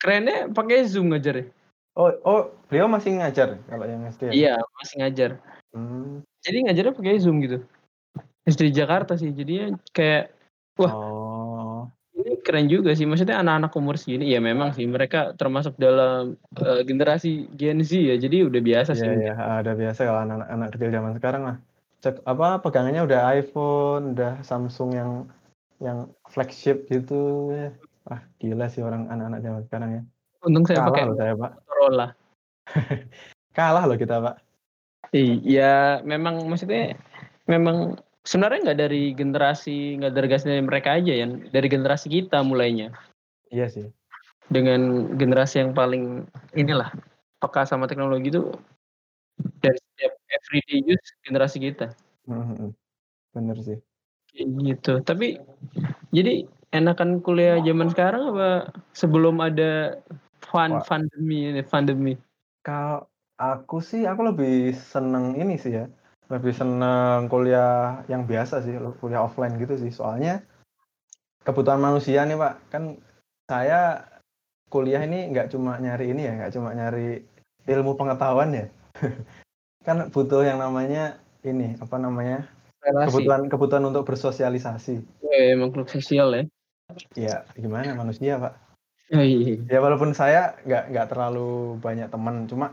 Kerennya 0.00 0.50
pakai 0.50 0.88
Zoom 0.88 1.12
ngajar 1.12 1.44
ya? 1.44 1.46
Oh, 1.92 2.08
oh, 2.24 2.42
beliau 2.72 2.88
masih 2.88 3.20
ngajar 3.20 3.60
kalau 3.68 3.84
yang 3.84 4.08
SD? 4.08 4.32
Ya? 4.32 4.32
Iya, 4.32 4.54
masih 4.80 4.96
ngajar. 5.04 5.30
Hmm. 5.76 6.24
Jadi 6.40 6.56
ngajarnya 6.64 6.96
pakai 6.96 7.20
Zoom 7.20 7.44
gitu. 7.44 7.60
SD 8.48 8.72
Jakarta 8.74 9.14
sih, 9.14 9.30
jadinya 9.30 9.76
kayak 9.92 10.32
wah. 10.80 10.92
Oh. 10.96 11.80
Ini 12.16 12.40
keren 12.42 12.66
juga 12.66 12.96
sih, 12.96 13.04
maksudnya 13.04 13.38
anak-anak 13.44 13.72
umur 13.76 13.96
segini 14.00 14.30
ya 14.30 14.38
memang 14.38 14.74
sih 14.76 14.84
mereka 14.84 15.32
termasuk 15.34 15.74
dalam 15.80 16.36
uh, 16.60 16.80
generasi 16.84 17.50
Gen 17.56 17.82
Z 17.84 17.92
ya, 17.92 18.16
jadi 18.18 18.46
udah 18.48 18.60
biasa 18.62 18.92
sih. 18.96 19.06
Iya, 19.06 19.32
iya, 19.32 19.60
udah 19.64 19.74
biasa 19.74 20.00
kalau 20.06 20.20
anak-anak 20.26 20.68
kecil 20.74 20.90
zaman 20.90 21.12
sekarang 21.18 21.42
lah. 21.44 21.56
Cek 22.02 22.26
apa 22.26 22.58
pegangannya 22.58 23.06
udah 23.06 23.30
iPhone, 23.30 24.18
udah 24.18 24.42
Samsung 24.42 24.90
yang 24.90 25.10
yang 25.78 26.10
flagship 26.26 26.90
gitu. 26.90 27.54
Wah, 28.02 28.18
gila 28.42 28.66
sih 28.66 28.82
orang 28.82 29.06
anak-anak 29.06 29.40
zaman 29.46 29.62
sekarang 29.70 29.90
ya. 29.94 30.02
Untung 30.42 30.66
saya 30.66 30.82
Kalah 30.82 30.88
pakai 30.90 31.02
loh 31.06 31.16
saya, 31.16 31.32
Pak. 31.38 31.50
Motorola. 31.62 32.06
Kalah 33.58 33.84
loh 33.86 33.98
kita, 33.98 34.18
Pak. 34.18 34.36
Iya, 35.14 36.02
memang 36.02 36.42
maksudnya 36.50 36.98
memang 37.46 37.94
sebenarnya 38.26 38.70
nggak 38.70 38.80
dari 38.82 39.02
generasi 39.14 40.02
nggak 40.02 40.12
dari 40.14 40.26
generasi 40.26 40.66
mereka 40.66 40.90
aja 40.98 41.12
ya, 41.14 41.26
dari 41.30 41.68
generasi 41.70 42.06
kita 42.10 42.42
mulainya. 42.42 42.90
Iya 43.54 43.70
sih. 43.70 43.86
Dengan 44.50 45.14
generasi 45.14 45.62
yang 45.62 45.70
paling 45.70 46.26
inilah 46.58 46.90
peka 47.38 47.62
sama 47.62 47.86
teknologi 47.86 48.34
itu 48.34 48.50
dari 49.62 49.78
everyday 50.48 50.82
use 50.84 51.08
generasi 51.22 51.58
kita. 51.62 51.94
Mm-hmm. 52.26 52.70
Bener 53.34 53.56
sih. 53.62 53.78
gitu. 54.36 55.04
Tapi 55.04 55.36
jadi 56.08 56.48
enakan 56.72 57.20
kuliah 57.20 57.60
zaman 57.60 57.92
sekarang 57.92 58.32
apa 58.32 58.72
sebelum 58.96 59.38
ada 59.44 60.00
fun 60.40 60.80
Wah. 60.80 60.84
pandemi 60.88 61.52
ini 61.52 61.60
pandemi? 61.60 62.16
Kalau 62.64 63.12
Aku 63.42 63.82
sih, 63.82 64.06
aku 64.06 64.30
lebih 64.30 64.70
seneng 64.70 65.34
ini 65.34 65.58
sih 65.58 65.74
ya, 65.74 65.90
lebih 66.30 66.54
seneng 66.54 67.26
kuliah 67.26 68.06
yang 68.06 68.22
biasa 68.22 68.62
sih, 68.62 68.78
kuliah 69.02 69.26
offline 69.26 69.58
gitu 69.58 69.74
sih. 69.74 69.90
Soalnya 69.90 70.46
kebutuhan 71.42 71.82
manusia 71.82 72.22
nih 72.22 72.38
Pak, 72.38 72.54
kan 72.70 73.02
saya 73.50 74.06
kuliah 74.70 75.02
ini 75.02 75.34
nggak 75.34 75.50
cuma 75.50 75.74
nyari 75.82 76.14
ini 76.14 76.22
ya, 76.22 76.32
nggak 76.38 76.52
cuma 76.54 76.70
nyari 76.70 77.26
ilmu 77.66 77.98
pengetahuan 77.98 78.54
ya. 78.54 78.66
kan 79.82 80.08
butuh 80.10 80.46
yang 80.46 80.58
namanya 80.62 81.18
ini, 81.42 81.74
apa 81.78 81.98
namanya, 81.98 82.46
Relasi. 82.82 83.06
kebutuhan 83.10 83.42
kebutuhan 83.50 83.84
untuk 83.86 84.06
bersosialisasi. 84.06 85.02
Eh, 85.30 85.54
emang 85.54 85.74
makhluk 85.74 85.90
sosial 85.90 86.28
ya. 86.34 86.44
Ya, 87.16 87.36
gimana 87.56 87.94
manusia 87.96 88.38
Pak? 88.38 88.54
Iya. 89.12 89.60
Ya 89.68 89.78
walaupun 89.84 90.16
saya 90.16 90.56
nggak 90.64 90.84
nggak 90.92 91.06
terlalu 91.12 91.76
banyak 91.82 92.08
teman, 92.08 92.48
cuma 92.48 92.72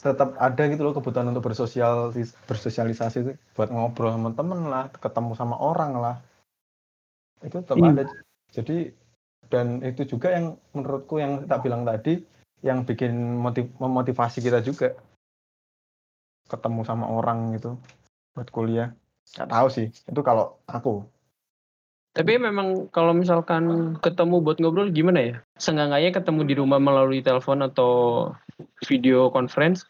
tetap 0.00 0.36
ada 0.36 0.62
gitu 0.68 0.82
loh 0.84 0.92
kebutuhan 0.92 1.32
untuk 1.32 1.48
bersosial 1.48 2.12
bersosialisasi 2.44 3.16
itu 3.24 3.32
buat 3.56 3.72
ngobrol 3.72 4.12
sama 4.12 4.30
temen 4.36 4.68
lah, 4.68 4.92
ketemu 4.92 5.32
sama 5.32 5.56
orang 5.56 5.92
lah. 5.96 6.16
Itu 7.40 7.64
tetap 7.64 7.80
Iya. 7.80 7.88
ada. 7.92 8.02
Jadi 8.52 8.76
dan 9.46 9.80
itu 9.80 10.02
juga 10.16 10.34
yang 10.34 10.58
menurutku 10.74 11.22
yang 11.22 11.46
tak 11.46 11.62
bilang 11.62 11.86
tadi 11.86 12.18
yang 12.64 12.82
bikin 12.82 13.14
motiv 13.38 13.70
memotivasi 13.78 14.42
kita 14.42 14.58
juga 14.64 14.96
ketemu 16.46 16.80
sama 16.86 17.06
orang 17.10 17.54
gitu 17.58 17.78
buat 18.34 18.48
kuliah. 18.50 18.94
Nggak 19.34 19.50
tahu 19.50 19.68
sih, 19.70 19.86
itu 19.90 20.20
kalau 20.22 20.58
aku. 20.66 21.02
Tapi 22.16 22.40
memang 22.40 22.88
kalau 22.88 23.12
misalkan 23.12 23.94
ketemu 24.00 24.40
buat 24.40 24.56
ngobrol 24.56 24.88
gimana 24.88 25.20
ya? 25.20 25.36
Seenggaknya 25.60 26.16
ketemu 26.16 26.40
di 26.48 26.54
rumah 26.56 26.80
melalui 26.80 27.20
telepon 27.20 27.60
atau 27.60 27.92
video 28.88 29.28
conference, 29.28 29.84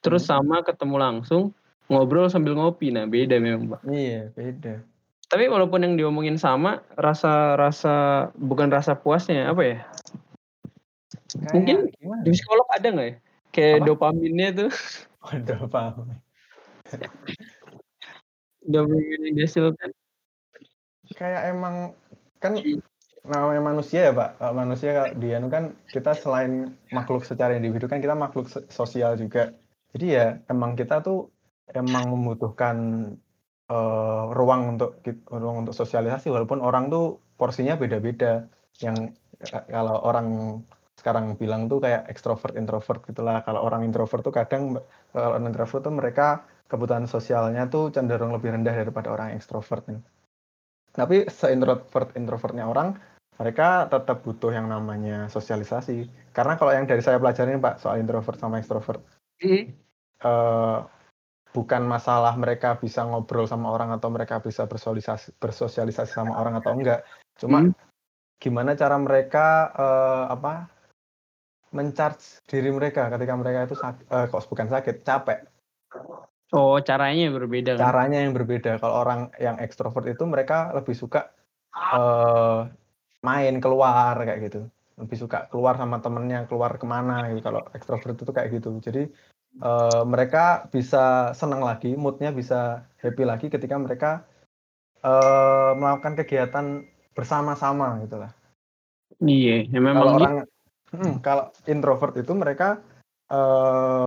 terus 0.00 0.24
sama 0.24 0.64
ketemu 0.64 0.96
langsung 0.96 1.52
ngobrol 1.92 2.32
sambil 2.32 2.56
ngopi. 2.56 2.88
Nah, 2.88 3.04
beda 3.04 3.36
memang, 3.36 3.76
Pak. 3.76 3.80
Iya, 3.92 4.32
beda. 4.32 4.74
Tapi 5.26 5.50
walaupun 5.50 5.82
yang 5.82 5.94
diomongin 5.98 6.38
sama, 6.38 6.80
rasa-rasa 6.94 8.30
bukan 8.38 8.70
rasa 8.70 8.94
puasnya 8.96 9.50
apa 9.50 9.62
ya? 9.66 9.78
Kayak 11.26 11.52
Mungkin 11.52 11.76
gimana? 11.98 12.20
di 12.22 12.30
psikolog 12.32 12.68
ada 12.70 12.88
nggak 12.88 13.08
ya? 13.10 13.16
Kayak 13.50 13.76
Apa? 13.76 13.86
dopaminnya 13.90 14.48
tuh, 14.54 14.70
Waduh, 15.26 15.66
paham. 15.66 16.14
dopamin 18.66 19.20
yang 19.30 19.34
dihasilkan. 19.38 19.90
Kayak 21.14 21.42
emang 21.54 21.94
kan 22.42 22.58
namanya 23.26 23.62
manusia 23.62 24.10
ya 24.10 24.12
Pak. 24.14 24.38
Kalau 24.38 24.54
manusia 24.54 24.90
kalau 24.94 25.10
dia 25.18 25.38
kan 25.50 25.74
kita 25.90 26.12
selain 26.14 26.74
makhluk 26.94 27.26
secara 27.26 27.58
individu 27.58 27.90
kan 27.90 27.98
kita 27.98 28.14
makhluk 28.14 28.46
sosial 28.70 29.18
juga. 29.18 29.54
Jadi 29.94 30.06
ya 30.14 30.38
emang 30.50 30.78
kita 30.78 31.02
tuh 31.02 31.30
emang 31.70 32.10
membutuhkan 32.10 32.76
eh, 33.70 34.24
ruang 34.34 34.78
untuk 34.78 35.02
ruang 35.30 35.66
untuk 35.66 35.74
sosialisasi 35.74 36.30
walaupun 36.30 36.62
orang 36.62 36.90
tuh 36.90 37.22
porsinya 37.38 37.78
beda-beda. 37.78 38.46
Yang 38.82 39.18
eh, 39.42 39.62
kalau 39.70 39.96
orang 40.06 40.28
sekarang 40.96 41.36
bilang 41.36 41.68
tuh 41.68 41.78
kayak 41.78 42.08
ekstrovert 42.10 42.58
introvert 42.58 43.04
gitulah. 43.06 43.42
Kalau 43.46 43.62
orang 43.62 43.86
introvert 43.86 44.26
tuh 44.26 44.34
kadang 44.34 44.80
kalau 45.16 45.32
orang 45.32 45.48
introvert 45.48 45.80
tuh 45.80 45.96
mereka 45.96 46.44
kebutuhan 46.68 47.08
sosialnya 47.08 47.64
tuh 47.72 47.88
cenderung 47.88 48.36
lebih 48.36 48.52
rendah 48.52 48.76
daripada 48.76 49.08
orang 49.16 49.32
ekstrovert 49.32 49.88
nih. 49.88 49.96
Tapi 50.92 51.24
seintrovert 51.32 52.12
introvertnya 52.20 52.68
orang, 52.68 53.00
mereka 53.40 53.88
tetap 53.88 54.20
butuh 54.20 54.52
yang 54.52 54.68
namanya 54.68 55.32
sosialisasi. 55.32 56.04
Karena 56.36 56.60
kalau 56.60 56.76
yang 56.76 56.84
dari 56.84 57.00
saya 57.00 57.16
pelajarin 57.16 57.64
Pak 57.64 57.80
soal 57.80 58.04
introvert 58.04 58.36
sama 58.36 58.60
ekstrovert, 58.60 59.00
Iya. 59.40 59.72
eh, 60.20 60.78
bukan 61.56 61.82
masalah 61.88 62.36
mereka 62.36 62.76
bisa 62.76 63.08
ngobrol 63.08 63.48
sama 63.48 63.72
orang 63.72 63.96
atau 63.96 64.12
mereka 64.12 64.44
bisa 64.44 64.68
bersosialisasi, 64.68 65.40
bersosialisasi 65.40 66.12
sama 66.12 66.36
orang 66.36 66.60
atau 66.60 66.76
enggak. 66.76 67.08
Cuma 67.40 67.64
Hmm. 67.64 67.72
gimana 68.36 68.76
cara 68.76 69.00
mereka 69.00 69.72
eh, 69.72 70.24
apa 70.28 70.75
mencharge 71.76 72.40
diri 72.48 72.72
mereka 72.72 73.12
ketika 73.12 73.34
mereka 73.36 73.58
itu 73.68 73.76
sakit, 73.76 74.04
eh, 74.08 74.26
kok 74.32 74.48
bukan 74.48 74.68
sakit, 74.72 74.96
capek. 75.04 75.38
Oh, 76.56 76.78
caranya 76.80 77.28
berbeda 77.28 77.76
kan? 77.76 77.90
caranya 77.90 78.18
yang 78.24 78.32
berbeda. 78.32 78.80
Kalau 78.80 79.04
orang 79.04 79.20
yang 79.36 79.60
ekstrovert 79.60 80.08
itu 80.08 80.24
mereka 80.24 80.72
lebih 80.72 80.96
suka 80.96 81.28
eh, 81.74 82.60
main 83.20 83.54
keluar 83.60 84.16
kayak 84.16 84.40
gitu, 84.48 84.60
lebih 84.96 85.16
suka 85.20 85.50
keluar 85.52 85.76
sama 85.76 86.00
temennya, 86.00 86.48
keluar 86.48 86.80
ke 86.80 86.86
mana 86.88 87.28
gitu. 87.28 87.44
Kalau 87.44 87.66
ekstrovert 87.76 88.16
itu 88.16 88.32
kayak 88.32 88.48
gitu. 88.56 88.70
Jadi 88.80 89.02
eh, 89.60 90.02
mereka 90.08 90.70
bisa 90.72 91.36
senang 91.36 91.60
lagi, 91.60 91.92
moodnya 91.98 92.32
bisa 92.32 92.88
happy 93.02 93.22
lagi 93.28 93.46
ketika 93.52 93.76
mereka 93.76 94.24
eh, 95.04 95.72
melakukan 95.76 96.14
kegiatan 96.24 96.86
bersama-sama 97.12 98.00
gitulah. 98.06 98.32
Iya, 99.18 99.64
ya 99.66 99.80
Kalau 99.80 99.82
memang 99.82 99.96
gitu. 99.96 100.16
orang 100.20 100.36
Hmm, 100.94 101.18
kalau 101.18 101.50
introvert 101.66 102.14
itu 102.14 102.32
mereka 102.36 102.78
eh, 103.30 104.06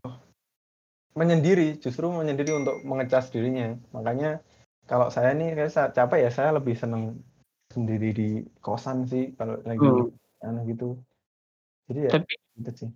menyendiri, 1.17 1.75
justru 1.83 2.07
menyendiri 2.07 2.55
untuk 2.55 2.79
mengecas 2.87 3.27
dirinya. 3.33 3.75
Makanya 3.91 4.39
kalau 4.87 5.11
saya 5.11 5.35
nih 5.35 5.53
kayak 5.57 5.71
saya 5.73 5.87
capek 5.91 6.19
ya 6.25 6.31
saya 6.31 6.49
lebih 6.55 6.75
seneng 6.79 7.19
sendiri 7.69 8.09
di 8.15 8.29
kosan 8.63 9.05
sih 9.05 9.35
kalau 9.37 9.59
lagi 9.67 9.85
Hmm. 9.85 10.09
anu 10.45 10.59
gitu. 10.71 10.87
Jadi 11.91 11.99
ya 12.07 12.11
Tapi 12.15 12.33
gitu 12.63 12.71
sih. 12.85 12.89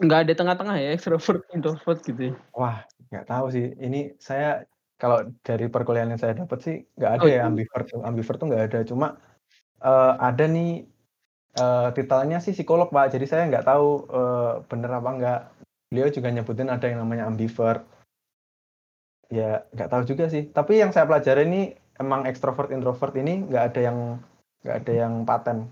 nggak 0.00 0.20
ada 0.26 0.32
tengah-tengah 0.32 0.76
ya 0.80 0.88
ekstrovert 0.96 1.44
introvert 1.52 2.00
gitu 2.02 2.32
ya? 2.32 2.34
Wah, 2.56 2.82
nggak 3.12 3.26
tahu 3.28 3.46
sih. 3.52 3.66
Ini 3.76 4.16
saya 4.16 4.64
kalau 5.00 5.28
dari 5.44 5.68
perkuliahan 5.68 6.12
yang 6.12 6.20
saya 6.20 6.34
dapat 6.36 6.58
sih 6.60 6.76
nggak 6.96 7.12
ada 7.20 7.24
Oh, 7.24 7.28
ya 7.28 7.34
iya. 7.36 7.42
ambivert. 7.48 7.86
Ambivert 8.00 8.36
tuh 8.40 8.48
nggak 8.48 8.64
ada. 8.72 8.78
Cuma 8.84 9.06
eh, 9.80 10.12
ada 10.18 10.44
nih 10.48 10.88
eh, 11.56 11.88
titelnya 11.96 12.38
sih 12.38 12.54
psikolog 12.54 12.92
Pak. 12.92 13.14
Jadi 13.14 13.26
saya 13.26 13.48
nggak 13.50 13.66
tahu 13.66 13.88
eh, 14.10 14.52
bener 14.66 14.90
apa 14.94 15.10
nggak. 15.16 15.40
Beliau 15.90 16.08
juga 16.14 16.28
nyebutin 16.30 16.70
ada 16.70 16.86
yang 16.86 17.02
namanya 17.02 17.26
ambivert. 17.26 17.82
Ya 19.30 19.66
nggak 19.74 19.90
tahu 19.90 20.02
juga 20.06 20.30
sih. 20.30 20.46
Tapi 20.50 20.78
yang 20.78 20.90
saya 20.94 21.06
pelajari 21.06 21.46
ini 21.46 21.62
emang 21.98 22.26
ekstrovert 22.26 22.70
introvert 22.74 23.14
ini 23.18 23.46
nggak 23.46 23.64
ada 23.74 23.80
yang 23.80 23.98
nggak 24.62 24.76
ada 24.84 24.92
yang 24.92 25.12
paten. 25.26 25.66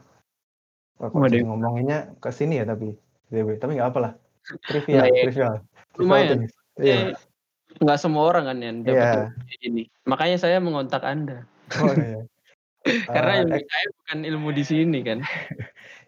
Kok 0.99 1.15
jadi 1.15 1.47
Waduh. 1.47 1.55
ngomonginnya 1.55 1.99
ke 2.19 2.35
sini 2.35 2.59
ya 2.59 2.67
tapi 2.67 2.91
tapi 3.31 3.71
nggak 3.79 3.91
apa 3.95 3.99
lah. 4.03 4.13
Trivial, 4.67 5.05
Nah, 5.05 5.07
ya. 5.13 5.23
trivial. 5.29 5.55
Lumayan. 6.01 6.39
Iya. 6.81 6.95
Eh, 6.95 7.05
nggak 7.79 7.99
semua 8.01 8.25
orang 8.27 8.45
kan 8.49 8.59
yang 8.59 8.77
dapat 8.83 9.31
kayak 9.47 9.63
ini. 9.63 9.83
Makanya 10.09 10.37
saya 10.41 10.59
mengontak 10.59 11.05
Anda. 11.05 11.45
Oh 11.79 11.93
iya. 11.93 12.25
Karena 13.07 13.33
Eh, 13.39 13.43
ilmu 13.45 13.57
saya 13.65 13.87
bukan 13.99 14.19
ilmu 14.25 14.49
di 14.55 14.65
sini 14.65 14.99
kan. 15.05 15.19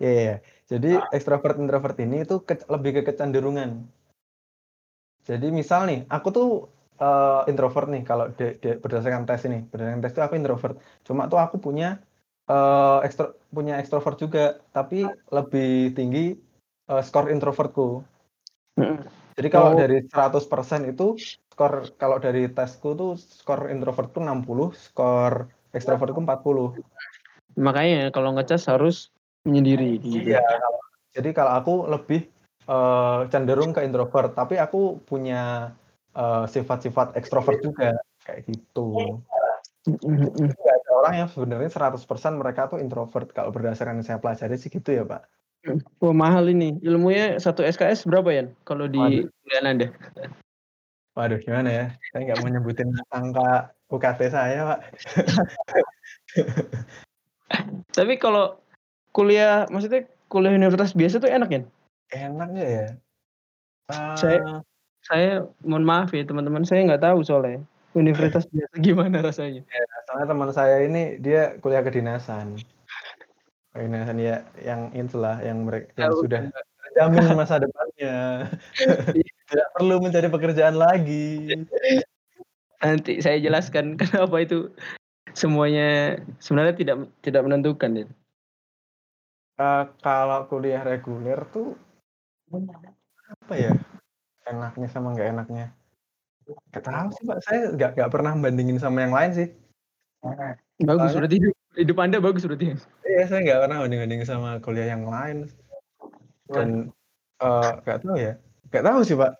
Iya, 0.00 0.12
iya. 0.16 0.36
Jadi 0.64 0.96
ekstrovert 1.12 1.60
introvert 1.60 1.96
ini 2.00 2.24
itu 2.24 2.40
ke- 2.40 2.64
lebih 2.72 3.00
ke 3.00 3.12
kecenderungan. 3.12 3.84
Jadi 5.28 5.52
misal 5.52 5.84
nih, 5.84 6.00
aku 6.08 6.28
tuh 6.32 6.48
eh, 7.00 7.42
introvert 7.52 7.88
nih 7.88 8.02
kalau 8.04 8.32
de- 8.32 8.56
de- 8.60 8.80
berdasarkan 8.80 9.24
tes 9.28 9.44
ini, 9.44 9.64
berdasarkan 9.68 10.00
tes 10.00 10.12
itu 10.16 10.22
aku 10.24 10.34
introvert. 10.40 10.76
Cuma 11.04 11.28
tuh 11.28 11.36
aku 11.36 11.60
punya 11.60 12.00
eh, 12.48 12.98
ekstro 13.04 13.36
punya 13.52 13.76
ekstrovert 13.76 14.16
juga, 14.16 14.58
tapi 14.72 15.04
lebih 15.28 15.92
tinggi 15.92 16.40
eh, 16.88 17.02
skor 17.04 17.28
introvertku. 17.28 18.00
Mm. 18.80 19.04
Jadi 19.36 19.48
kalau 19.52 19.72
Oh. 19.72 19.78
dari 19.78 20.04
100% 20.08 20.88
itu 20.88 21.16
skor 21.52 21.92
kalau 22.00 22.16
dari 22.20 22.48
tesku 22.48 22.96
tuh 22.96 23.20
skor 23.20 23.68
introvertku 23.68 24.20
60, 24.20 24.72
skor 24.72 25.48
ektrovertku 25.74 26.20
40. 26.22 26.80
Makanya 27.58 28.10
kalau 28.14 28.34
ngecas 28.34 28.66
harus 28.70 29.10
menyendiri 29.44 29.98
gitu. 30.02 30.36
Iya, 30.36 30.44
jadi 31.16 31.30
kalau 31.34 31.52
aku 31.58 31.74
lebih 31.90 32.28
eh, 32.68 33.20
cenderung 33.32 33.74
ke 33.74 33.82
introvert, 33.82 34.36
tapi 34.36 34.60
aku 34.60 35.00
punya 35.02 35.74
eh, 36.14 36.44
sifat-sifat 36.46 37.18
ekstrovert 37.18 37.60
juga 37.64 37.98
kayak 38.26 38.46
gitu. 38.46 39.18
Nggak 39.88 40.74
ada 40.84 40.90
orang 40.92 41.14
yang 41.24 41.28
sebenarnya 41.32 41.70
100% 41.72 42.04
mereka 42.36 42.68
tuh 42.68 42.78
introvert 42.78 43.32
kalau 43.32 43.50
berdasarkan 43.50 44.00
yang 44.00 44.06
saya 44.06 44.20
pelajari 44.20 44.60
sih 44.60 44.68
gitu 44.68 44.92
ya, 44.92 45.04
Pak. 45.08 45.24
Wah 46.00 46.16
mahal 46.16 46.48
ini. 46.48 46.80
Ilmunya 46.80 47.36
satu 47.36 47.60
SKS 47.60 48.08
berapa 48.08 48.28
ya? 48.32 48.44
Kalau 48.64 48.88
di 48.88 49.00
Waduh. 49.00 49.60
Anda? 49.60 49.88
Waduh, 51.12 51.38
gimana 51.44 51.68
ya? 51.68 51.86
Saya 52.12 52.20
nggak 52.32 52.38
mau 52.40 52.48
nyebutin 52.48 52.88
angka 53.12 53.74
UKT 53.90 54.20
saya, 54.30 54.58
Pak. 54.70 54.80
Tapi 57.96 58.14
kalau 58.16 58.58
kuliah, 59.10 59.66
maksudnya 59.66 60.06
kuliah 60.30 60.54
universitas 60.54 60.94
biasa 60.94 61.18
tuh 61.18 61.30
enak 61.30 61.50
ya? 61.50 61.60
Enaknya 62.14 62.64
ya. 62.64 62.86
Eh, 63.90 64.16
Saya- 64.16 64.62
Saya 65.00 65.48
mohon 65.64 65.88
maaf 65.88 66.12
ya 66.12 66.28
teman-teman, 66.28 66.60
saya 66.62 66.84
nggak 66.84 67.00
tahu 67.00 67.24
soalnya 67.24 67.64
universitas 67.96 68.44
biasa 68.52 68.74
gimana 68.84 69.24
rasanya. 69.24 69.64
soalnya 70.04 70.26
teman 70.28 70.50
saya 70.52 70.84
ini 70.84 71.16
dia 71.16 71.56
kuliah 71.64 71.80
kedinasan. 71.80 72.60
Kedinasan 73.72 74.20
ya 74.20 74.44
yang 74.60 74.92
itulah 74.92 75.40
yang 75.40 75.64
mereka 75.64 75.88
yang 75.96 76.12
sudah 76.12 76.52
terjamin 76.84 77.32
masa 77.32 77.64
depannya. 77.64 78.44
Tidak 79.48 79.68
perlu 79.72 80.04
mencari 80.04 80.28
pekerjaan 80.28 80.76
lagi. 80.76 81.48
Nanti 82.80 83.20
saya 83.20 83.36
jelaskan 83.38 83.94
kenapa 84.00 84.36
itu 84.40 84.72
semuanya 85.36 86.18
sebenarnya 86.42 86.74
tidak 86.74 86.96
tidak 87.20 87.42
menentukan 87.44 88.04
ya. 88.04 88.06
Uh, 89.60 89.84
kalau 90.00 90.48
kuliah 90.48 90.80
reguler 90.80 91.44
tuh 91.52 91.76
apa 93.44 93.54
ya 93.54 93.72
enaknya 94.48 94.88
sama 94.88 95.12
nggak 95.12 95.28
enaknya? 95.36 95.66
Gak 96.74 96.82
tahu 96.82 97.08
sih 97.14 97.24
pak, 97.28 97.38
saya 97.46 97.60
nggak 97.76 97.90
nggak 97.94 98.10
pernah 98.10 98.32
bandingin 98.34 98.80
sama 98.80 99.04
yang 99.06 99.14
lain 99.14 99.30
sih. 99.36 99.48
Bagus 100.82 101.12
berarti 101.14 101.36
hidup, 101.38 101.54
hidup 101.76 101.96
anda 102.00 102.18
bagus 102.18 102.42
berarti. 102.48 102.74
Iya 103.06 103.24
saya 103.28 103.40
nggak 103.44 103.60
pernah 103.68 103.78
banding 103.84 104.00
bandingin 104.02 104.26
sama 104.26 104.50
kuliah 104.64 104.88
yang 104.90 105.06
lain. 105.06 105.46
Dan 106.50 106.90
uh, 107.44 107.78
nggak 107.84 108.02
tahu 108.02 108.16
ya, 108.18 108.34
nggak 108.72 108.84
tahu 108.88 109.00
sih 109.06 109.14
pak. 109.14 109.38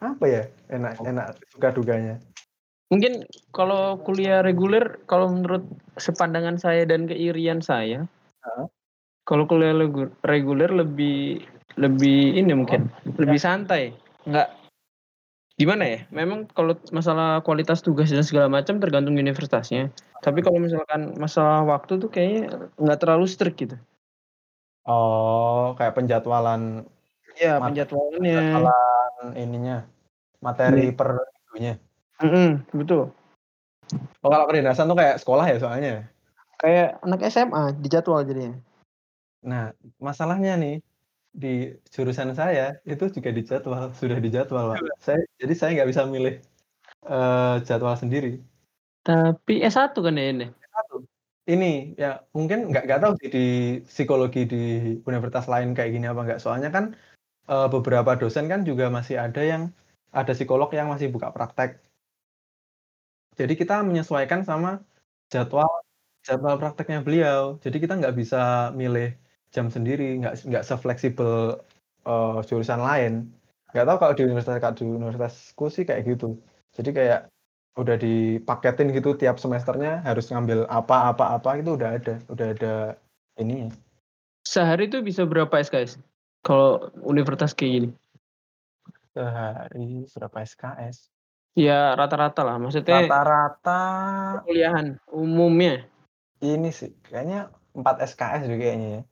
Apa 0.00 0.24
ya 0.24 0.42
enak 0.72 1.04
enak 1.04 1.36
suka 1.52 1.68
duganya? 1.76 2.16
Mungkin 2.90 3.22
kalau 3.54 4.00
kuliah 4.02 4.42
reguler, 4.42 4.98
kalau 5.06 5.30
menurut 5.30 5.62
sepandangan 6.00 6.58
saya 6.58 6.82
dan 6.88 7.06
keirian 7.06 7.62
saya, 7.62 8.08
huh? 8.42 8.66
kalau 9.28 9.46
kuliah 9.46 9.76
reguler 10.26 10.72
lebih 10.72 11.44
lebih 11.78 12.34
ini 12.34 12.50
mungkin 12.50 12.90
lebih 13.14 13.38
santai, 13.38 13.94
nggak 14.26 14.48
gimana 15.54 15.84
ya? 15.86 16.00
Memang 16.10 16.50
kalau 16.50 16.74
masalah 16.90 17.44
kualitas 17.46 17.84
tugas 17.84 18.10
dan 18.10 18.26
segala 18.26 18.50
macam 18.50 18.82
tergantung 18.82 19.14
universitasnya. 19.14 19.92
Tapi 20.24 20.42
kalau 20.42 20.58
misalkan 20.58 21.14
masalah 21.20 21.62
waktu 21.68 22.00
tuh 22.00 22.10
kayaknya 22.10 22.72
nggak 22.74 22.98
terlalu 22.98 23.28
strict 23.30 23.60
gitu. 23.60 23.76
Oh, 24.88 25.76
kayak 25.78 25.94
penjadwalan. 25.94 26.88
Iya, 27.38 27.62
penjadwalannya. 27.62 28.34
Penjadwalan 28.34 28.89
ininya, 29.36 29.84
materi 30.40 30.90
hmm. 30.90 30.96
per 30.96 31.08
minggunya. 31.20 31.74
Mm 32.20 32.30
-hmm, 32.30 32.48
betul. 32.76 33.02
Oh, 34.22 34.30
kalau 34.30 34.46
kedinasan 34.46 34.86
tuh 34.86 34.98
kayak 34.98 35.18
sekolah 35.18 35.46
ya 35.48 35.56
soalnya? 35.58 35.94
Kayak 36.60 37.00
anak 37.02 37.20
SMA 37.32 37.74
dijadwal 37.80 38.22
jadinya. 38.22 38.54
Nah, 39.40 39.72
masalahnya 39.96 40.54
nih, 40.60 40.84
di 41.30 41.78
jurusan 41.94 42.34
saya 42.34 42.78
itu 42.84 43.08
juga 43.08 43.30
dijadwal, 43.30 43.94
sudah 43.96 44.18
dijadwal, 44.18 44.76
Pak. 44.76 45.00
Saya 45.00 45.22
jadi 45.40 45.54
saya 45.56 45.70
nggak 45.80 45.90
bisa 45.90 46.02
milih 46.04 46.34
uh, 47.06 47.62
jadwal 47.64 47.96
sendiri. 47.96 48.42
Tapi 49.06 49.64
S1 49.64 49.94
kan 49.96 50.14
ya 50.18 50.26
ini? 50.34 50.46
S1. 50.50 50.90
Ini 51.50 51.72
ya 51.98 52.22
mungkin 52.36 52.70
nggak 52.70 52.84
nggak 52.86 53.00
tahu 53.02 53.12
sih 53.18 53.30
di 53.32 53.46
psikologi 53.82 54.46
di 54.46 54.62
universitas 55.02 55.50
lain 55.50 55.74
kayak 55.74 55.96
gini 55.96 56.06
apa 56.06 56.20
nggak. 56.22 56.40
Soalnya 56.42 56.70
kan 56.70 56.94
uh, 57.50 57.66
beberapa 57.66 58.14
dosen 58.14 58.46
kan 58.46 58.62
juga 58.62 58.86
masih 58.88 59.18
ada 59.18 59.42
yang 59.42 59.62
ada 60.14 60.32
psikolog 60.32 60.70
yang 60.70 60.88
masih 60.88 61.10
buka 61.10 61.34
praktek. 61.34 61.82
Jadi 63.34 63.54
kita 63.58 63.82
menyesuaikan 63.82 64.46
sama 64.46 64.80
jadwal 65.28 65.70
jadwal 66.22 66.56
prakteknya 66.62 67.02
beliau. 67.02 67.58
Jadi 67.58 67.76
kita 67.82 67.98
nggak 67.98 68.14
bisa 68.14 68.70
milih 68.74 69.18
jam 69.50 69.66
sendiri 69.66 70.18
nggak 70.22 70.46
nggak 70.46 70.64
sefleksibel 70.64 71.58
uh, 72.06 72.38
jurusan 72.46 72.80
lain 72.80 73.26
nggak 73.70 73.86
tahu 73.86 73.96
kalau 73.98 74.14
di 74.14 74.22
universitas 74.26 74.74
di 74.78 74.84
universitasku 74.86 75.66
sih 75.70 75.84
kayak 75.86 76.06
gitu 76.06 76.38
jadi 76.74 76.90
kayak 76.94 77.20
udah 77.78 77.96
dipaketin 77.98 78.90
gitu 78.90 79.14
tiap 79.14 79.38
semesternya 79.38 80.02
harus 80.02 80.26
ngambil 80.30 80.66
apa 80.66 81.14
apa 81.14 81.38
apa 81.38 81.50
itu 81.62 81.78
udah 81.78 81.90
ada 81.98 82.14
udah 82.26 82.46
ada 82.54 82.74
ini 83.38 83.70
sehari 84.42 84.90
itu 84.90 84.98
bisa 85.02 85.22
berapa 85.22 85.54
SKS 85.62 85.98
kalau 86.40 86.88
universitas 87.04 87.52
kayak 87.52 87.72
gini? 87.72 87.90
Sehari 89.12 90.06
berapa 90.06 90.38
SKS 90.46 91.10
ya 91.58 91.98
rata-rata 91.98 92.40
lah. 92.46 92.56
Maksudnya 92.56 93.06
rata-rata 93.06 93.80
kuliahan 94.46 94.96
umumnya. 95.10 95.84
Ini 96.40 96.70
sih 96.72 96.94
kayaknya 97.04 97.52
4 97.76 98.06
SKS 98.16 98.48
juga 98.48 98.58
kayaknya 98.64 98.88
ya. 98.88 99.02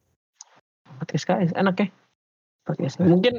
Pakai 1.04 1.16
SKS 1.20 1.52
enak 1.54 1.76
ya? 1.76 1.88
Pakai 2.64 2.84
SKS 2.88 3.04
mungkin 3.04 3.34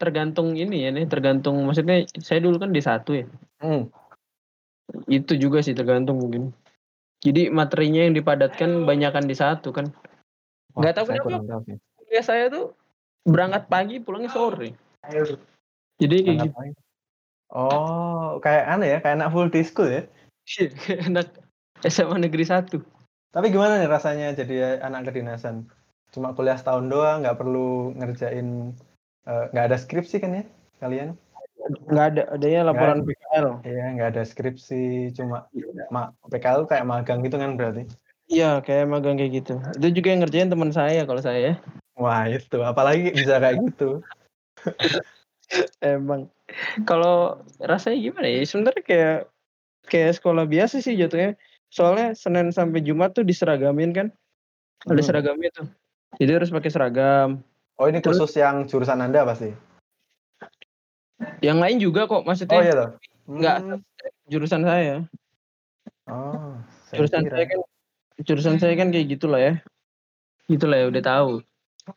tergantung 0.00 0.56
ini 0.56 0.86
ya 0.86 0.90
nih 0.94 1.04
tergantung 1.10 1.60
maksudnya 1.66 2.06
saya 2.22 2.40
dulu 2.40 2.56
kan 2.60 2.70
di 2.72 2.82
satu 2.82 3.16
ya. 3.16 3.26
Hmm. 3.60 3.92
itu 5.06 5.38
juga 5.38 5.62
sih 5.62 5.70
tergantung 5.70 6.18
mungkin. 6.18 6.50
Jadi 7.22 7.46
materinya 7.46 8.10
yang 8.10 8.14
dipadatkan 8.18 8.82
banyakkan 8.82 9.22
di 9.22 9.38
satu 9.38 9.70
kan. 9.70 9.86
Nggak 10.74 10.94
tahu 10.98 11.04
kenapa 11.14 11.62
kuliah 12.10 12.24
saya 12.26 12.50
tuh 12.50 12.74
berangkat 13.24 13.68
pagi 13.68 13.96
pulangnya 14.00 14.32
sore. 14.32 14.76
Jadi 16.00 16.16
kayak 16.24 16.38
gitu. 16.48 16.56
oh 17.52 18.40
kayak 18.40 18.64
aneh 18.68 18.88
ya 18.96 18.98
kayak 19.04 19.16
anak 19.20 19.30
full 19.34 19.48
day 19.52 19.64
school 19.64 19.88
ya? 19.88 20.02
Iya, 20.48 20.68
kayak 20.72 21.00
anak 21.12 21.26
SMA 21.84 22.16
negeri 22.20 22.44
satu. 22.48 22.78
Tapi 23.30 23.52
gimana 23.54 23.78
nih 23.78 23.90
rasanya 23.90 24.34
jadi 24.34 24.82
anak 24.82 25.12
kedinasan? 25.12 25.70
Cuma 26.10 26.34
kuliah 26.34 26.58
setahun 26.58 26.90
doang 26.90 27.22
nggak 27.22 27.38
perlu 27.38 27.94
ngerjain 27.94 28.74
eh, 29.28 29.44
nggak 29.54 29.64
uh, 29.64 29.68
ada 29.70 29.78
skripsi 29.78 30.16
kan 30.18 30.42
ya 30.42 30.44
kalian? 30.82 31.14
Nggak 31.86 32.06
ada 32.16 32.22
adanya 32.34 32.60
laporan 32.72 33.04
gak, 33.04 33.14
PKL 33.14 33.46
iya 33.68 33.84
nggak 33.94 34.10
ada 34.16 34.22
skripsi 34.26 35.12
cuma 35.14 35.46
ma 35.92 36.10
PKL 36.26 36.66
kayak 36.66 36.88
magang 36.88 37.22
gitu 37.22 37.36
kan 37.38 37.54
berarti? 37.54 37.86
Iya 38.26 38.58
kayak 38.64 38.90
magang 38.90 39.14
kayak 39.20 39.44
gitu. 39.44 39.54
Itu 39.78 39.88
juga 39.94 40.08
yang 40.10 40.20
ngerjain 40.26 40.50
teman 40.50 40.72
saya 40.74 41.06
kalau 41.06 41.22
saya 41.22 41.60
wah 42.00 42.24
itu 42.24 42.58
apalagi 42.64 43.12
bisa 43.12 43.36
kayak 43.36 43.60
gitu 43.68 44.00
emang 45.84 46.32
kalau 46.88 47.44
rasanya 47.60 48.00
gimana 48.00 48.26
ya 48.26 48.40
sebenarnya 48.48 48.84
kayak 48.84 49.18
kayak 49.86 50.16
sekolah 50.16 50.48
biasa 50.48 50.80
sih 50.80 50.96
jatuhnya 50.96 51.36
soalnya 51.68 52.16
Senin 52.16 52.48
sampai 52.50 52.80
Jumat 52.80 53.12
tuh 53.12 53.22
diseragamin 53.22 53.92
kan 53.92 54.08
ada 54.88 54.98
hmm. 54.98 55.06
seragamnya 55.06 55.50
tuh 55.52 55.68
jadi 56.18 56.40
harus 56.40 56.50
pakai 56.50 56.70
seragam. 56.72 57.44
Oh 57.78 57.86
ini 57.86 58.02
khusus 58.02 58.34
Terus, 58.34 58.40
yang 58.40 58.66
jurusan 58.66 58.98
Anda 58.98 59.22
pasti? 59.22 59.54
Yang 61.44 61.58
lain 61.60 61.76
juga 61.78 62.10
kok 62.10 62.26
maksudnya. 62.26 62.58
Oh 62.58 62.64
iya 62.64 62.74
loh. 62.74 62.90
Enggak 63.30 63.56
hmm. 63.62 63.78
jurusan 64.26 64.62
saya. 64.66 65.06
Oh. 66.10 66.58
Saya 66.90 66.98
jurusan 66.98 67.22
kira. 67.22 67.34
saya 67.36 67.44
kan 67.46 67.60
jurusan 68.26 68.56
saya 68.58 68.74
kan 68.74 68.88
kayak 68.90 69.06
gitulah 69.14 69.40
ya. 69.40 69.54
Gitulah 70.50 70.76
ya 70.82 70.86
udah 70.90 71.02
tahu. 71.04 71.32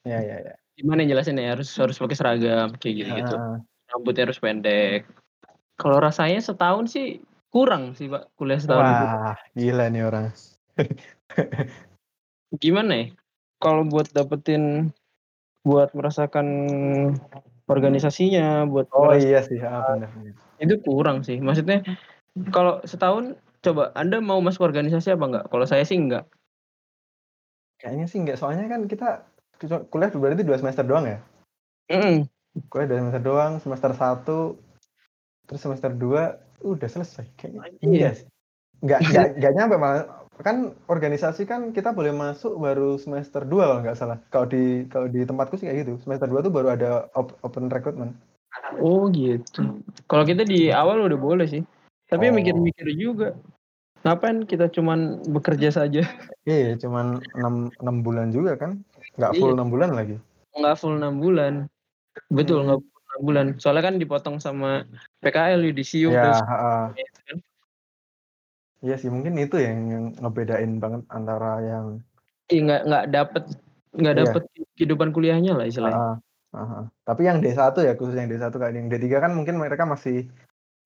Ya 0.08 0.20
ya 0.24 0.38
ya. 0.42 0.54
Gimana 0.74 1.06
jelasin 1.06 1.38
ya 1.38 1.54
harus 1.54 1.70
harus 1.78 1.98
pakai 1.98 2.18
seragam 2.18 2.74
kayak 2.78 2.96
gitu 3.04 3.12
gitu. 3.14 3.36
Uh. 3.36 3.60
Rambutnya 3.94 4.30
harus 4.30 4.40
pendek. 4.42 5.06
Kalau 5.78 5.98
rasanya 6.02 6.40
setahun 6.42 6.90
sih 6.90 7.22
kurang 7.54 7.94
sih 7.94 8.10
pak 8.10 8.34
kuliah 8.38 8.58
setahun. 8.58 8.84
Wah 8.84 8.94
itu. 8.94 9.08
gila 9.60 9.86
nih 9.94 10.04
orang. 10.06 10.26
Gimana 12.64 12.94
ya? 12.94 13.06
kalau 13.64 13.88
buat 13.88 14.12
dapetin 14.12 14.92
buat 15.64 15.96
merasakan 15.96 16.48
organisasinya 17.72 18.68
buat 18.68 18.92
oh 18.92 19.16
iya 19.16 19.40
sih 19.40 19.64
ah, 19.64 19.96
benar, 19.96 20.12
itu 20.60 20.76
kurang 20.84 21.24
sih 21.24 21.40
maksudnya 21.40 21.80
kalau 22.52 22.84
setahun 22.84 23.40
coba 23.64 23.96
anda 23.96 24.20
mau 24.20 24.44
masuk 24.44 24.68
organisasi 24.68 25.16
apa 25.16 25.24
enggak 25.24 25.46
kalau 25.48 25.64
saya 25.64 25.88
sih 25.88 25.96
enggak 25.96 26.28
kayaknya 27.80 28.12
sih 28.12 28.20
enggak 28.20 28.36
soalnya 28.36 28.68
kan 28.68 28.84
kita 28.92 29.24
kuliah 29.92 30.12
berarti 30.12 30.44
dua 30.44 30.58
semester 30.60 30.84
doang 30.84 31.06
ya 31.08 31.20
mm 31.92 32.28
kuliah 32.70 32.88
dua 32.88 33.00
semester 33.00 33.24
doang 33.24 33.54
semester 33.64 33.92
satu 33.96 34.40
terus 35.48 35.62
semester 35.62 35.92
dua 35.92 36.40
udah 36.64 36.88
selesai 36.88 37.28
kayaknya 37.36 37.62
iya 37.84 38.10
sih 38.16 38.28
nggak 38.84 39.00
nggak 39.00 39.28
nggak 39.40 39.54
nyampe 39.56 39.76
malah 39.80 40.24
kan 40.42 40.74
organisasi 40.90 41.46
kan 41.46 41.70
kita 41.70 41.94
boleh 41.94 42.10
masuk 42.10 42.58
baru 42.58 42.98
semester 42.98 43.46
2 43.46 43.54
kalau 43.54 43.82
nggak 43.86 43.98
salah. 44.00 44.18
Kalau 44.34 44.50
di 44.50 44.90
kalau 44.90 45.06
di 45.06 45.22
tempatku 45.22 45.62
sih 45.62 45.70
kayak 45.70 45.86
gitu. 45.86 45.94
Semester 46.02 46.26
2 46.26 46.42
tuh 46.50 46.54
baru 46.54 46.74
ada 46.74 47.06
op, 47.14 47.38
open 47.46 47.70
recruitment. 47.70 48.18
Oh 48.82 49.06
gitu. 49.14 49.78
Kalau 50.10 50.26
kita 50.26 50.42
di 50.42 50.74
awal 50.74 51.06
udah 51.06 51.20
boleh 51.20 51.46
sih. 51.46 51.62
Tapi 52.10 52.30
oh. 52.30 52.34
mikir-mikir 52.34 52.88
juga. 52.98 53.38
Ngapain 54.04 54.44
kita 54.50 54.68
cuman 54.74 55.22
bekerja 55.30 55.70
saja? 55.72 56.04
Iya, 56.44 56.76
cuman 56.76 57.24
6, 57.40 57.80
6 57.80 58.06
bulan 58.06 58.28
juga 58.34 58.60
kan. 58.60 58.84
Nggak 59.18 59.32
full 59.38 59.54
iya. 59.54 59.62
6 59.62 59.74
bulan 59.74 59.90
lagi. 59.94 60.16
Nggak 60.58 60.76
full 60.80 60.96
6 60.98 61.24
bulan. 61.24 61.54
Betul, 62.30 62.58
hmm. 62.62 62.66
nggak 62.70 62.80
full 62.82 63.02
6 63.22 63.28
bulan. 63.28 63.46
Soalnya 63.62 63.84
kan 63.86 63.96
dipotong 64.02 64.38
sama 64.42 64.86
PKL, 65.22 65.62
yudisium. 65.70 66.14
Ya, 66.14 66.34
uh, 66.38 66.88
Iya 68.84 69.00
sih, 69.00 69.08
mungkin 69.08 69.40
itu 69.40 69.56
yang, 69.64 69.78
yang 69.88 70.06
ngebedain 70.20 70.76
banget 70.84 71.08
antara 71.08 71.64
yang 71.64 72.04
Iya 72.52 72.60
nggak 72.68 72.82
nggak 72.84 73.06
dapet 73.16 73.44
nggak 73.94 74.16
iya. 74.18 74.22
dapet 74.26 74.44
kehidupan 74.76 75.10
kuliahnya 75.16 75.56
lah 75.56 75.66
istilahnya. 75.70 76.20
Uh, 76.52 76.58
uh, 76.58 76.62
uh. 76.62 76.84
Tapi 77.08 77.22
yang 77.24 77.40
D1 77.40 77.72
ya 77.80 77.94
khusus 77.96 78.20
yang 78.20 78.28
D1 78.28 78.52
kayak 78.52 78.74
yang 78.76 78.92
D3 78.92 79.06
kan 79.24 79.32
mungkin 79.32 79.56
mereka 79.56 79.88
masih 79.88 80.28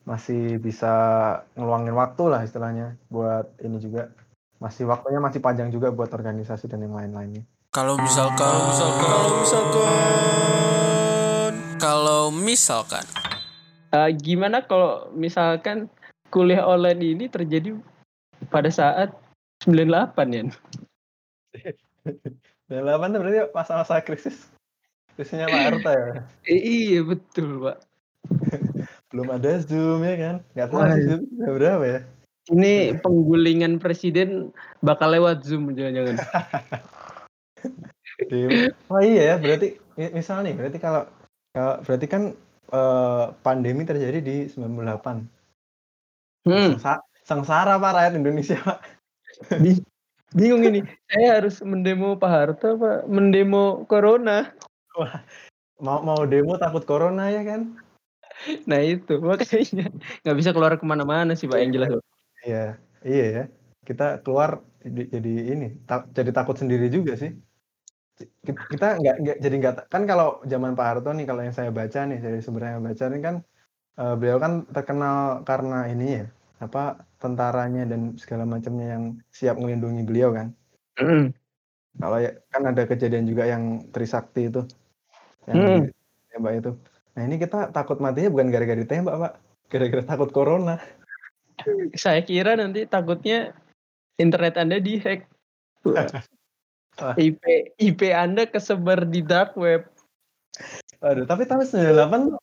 masih 0.08 0.62
bisa 0.62 0.94
ngeluangin 1.58 1.98
waktu 1.98 2.24
lah 2.32 2.46
istilahnya 2.46 2.96
buat 3.12 3.52
ini 3.60 3.82
juga 3.82 4.14
masih 4.62 4.88
waktunya 4.88 5.20
masih 5.20 5.44
panjang 5.44 5.70
juga 5.74 5.92
buat 5.92 6.14
organisasi 6.14 6.70
dan 6.70 6.86
yang 6.86 6.96
lain-lainnya. 6.96 7.44
Kalau 7.76 8.00
misalkan 8.00 8.38
kalau 8.40 8.64
misalkan 8.72 9.04
kalau 9.04 9.32
misalkan 9.44 9.82
Kalau 11.78 12.32
misalkan 12.32 13.06
Uh, 13.88 14.12
gimana 14.12 14.60
kalau 14.68 15.08
misalkan 15.16 15.88
kuliah 16.28 16.60
online 16.60 17.00
ini 17.00 17.26
terjadi 17.32 17.72
pada 18.52 18.68
saat 18.68 19.16
98 19.64 20.12
ya? 20.36 20.44
98 22.68 23.16
tuh 23.16 23.20
berarti 23.24 23.40
masa-masa 23.56 24.04
krisis. 24.04 24.52
Krisisnya 25.16 25.48
Pak 25.48 25.62
Harto 25.72 25.88
ya. 25.88 26.20
Iya 26.52 27.00
betul 27.08 27.64
pak. 27.64 27.78
Belum 29.16 29.32
ada 29.32 29.56
Zoom 29.64 30.04
ya 30.04 30.16
kan? 30.20 30.36
Nggak 30.52 30.68
tahu 30.68 30.82
sih 30.84 30.92
iya. 30.92 31.08
Zoom 31.08 31.22
berapa 31.56 31.86
ya? 31.88 32.00
Ini 32.48 32.74
penggulingan 33.04 33.80
presiden 33.80 34.56
bakal 34.80 35.12
lewat 35.12 35.44
zoom 35.44 35.72
jangan-jangan. 35.76 36.16
Oh 38.92 39.02
iya 39.02 39.24
ya, 39.34 39.36
berarti 39.38 39.78
mi- 39.96 40.14
misal 40.14 40.42
nih, 40.42 40.58
berarti 40.58 40.78
kalau 40.82 41.06
kalau 41.54 41.82
berarti 41.86 42.08
kan 42.10 42.24
eh, 42.74 43.26
pandemi 43.46 43.84
terjadi 43.88 44.20
di 44.20 44.38
98. 44.52 45.24
Hmm, 46.48 46.76
Sengsa- 46.76 47.04
sengsara 47.24 47.76
Pak 47.80 47.92
rakyat 47.94 48.14
Indonesia, 48.18 48.58
Pak. 48.64 48.80
bi- 49.64 49.86
bingung 50.34 50.64
ini. 50.66 50.82
Saya 51.08 51.40
harus 51.40 51.62
mendemo 51.64 52.20
Pak 52.20 52.32
Harto 52.32 52.80
apa 52.80 53.06
mendemo 53.08 53.86
Corona? 53.88 54.52
Mau 55.78 56.02
mau 56.02 56.26
demo 56.26 56.58
takut 56.58 56.82
corona 56.90 57.30
ya 57.30 57.46
kan? 57.46 57.78
Nah 58.66 58.82
itu 58.82 59.22
makanya 59.22 59.94
nggak 60.26 60.38
bisa 60.38 60.50
keluar 60.54 60.74
ke 60.78 60.86
mana-mana 60.86 61.38
sih 61.38 61.46
pak 61.46 61.62
yang 61.62 61.74
jelas. 61.74 61.90
Iya, 62.42 62.82
iya 63.06 63.26
ya. 63.30 63.44
Kita 63.86 64.26
keluar 64.26 64.66
jadi, 64.82 65.04
jadi 65.10 65.34
ini, 65.54 65.68
jadi 66.12 66.32
takut 66.34 66.58
sendiri 66.58 66.90
juga 66.90 67.14
sih. 67.14 67.34
Ki- 68.18 68.66
Kita 68.74 68.98
nggak 68.98 69.16
nggak 69.22 69.38
jadi 69.38 69.56
nggak 69.62 69.76
kan 69.94 70.04
kalau 70.10 70.42
zaman 70.50 70.74
Pak 70.74 70.88
Harto 70.90 71.14
nih 71.14 71.26
kalau 71.30 71.42
yang 71.46 71.54
saya 71.54 71.70
baca 71.70 72.00
nih 72.10 72.18
dari 72.18 72.42
sumber 72.42 72.66
yang 72.66 72.82
saya 72.82 72.86
baca 72.90 73.06
nih 73.14 73.22
kan 73.22 73.36
eh, 74.02 74.16
beliau 74.18 74.38
kan 74.42 74.54
terkenal 74.74 75.46
karena 75.46 75.80
ini 75.86 76.08
ya 76.22 76.26
apa 76.58 77.06
tentaranya 77.22 77.86
dan 77.86 78.18
segala 78.18 78.50
macamnya 78.50 78.98
yang 78.98 79.04
siap 79.30 79.62
melindungi 79.62 80.02
beliau 80.02 80.34
kan. 80.34 80.48
Hmm. 80.98 81.30
Kalau 81.98 82.18
ya 82.22 82.34
kan 82.50 82.62
ada 82.66 82.84
kejadian 82.90 83.30
juga 83.30 83.46
yang 83.46 83.86
Trisakti 83.94 84.50
itu 84.50 84.66
yang 85.46 85.90
tembak 86.34 86.54
itu. 86.62 86.72
Nah 87.18 87.22
ini 87.26 87.42
kita 87.42 87.74
takut 87.74 87.98
matinya 87.98 88.30
bukan 88.30 88.50
gara-gara 88.54 88.78
ditembak 88.78 89.16
Pak, 89.18 89.34
gara-gara 89.70 90.04
takut 90.06 90.30
corona. 90.30 90.78
Saya 91.98 92.22
kira 92.22 92.54
nanti 92.54 92.86
takutnya 92.86 93.54
internet 94.22 94.58
anda 94.62 94.78
dihack. 94.78 95.26
Wah. 96.98 97.14
IP 97.14 97.44
IP 97.78 98.02
anda 98.10 98.50
kesebar 98.50 99.06
di 99.06 99.22
dark 99.22 99.54
web. 99.54 99.86
Aduh, 101.06 101.30
tapi 101.30 101.46
tahun 101.46 101.70
98 101.70 102.34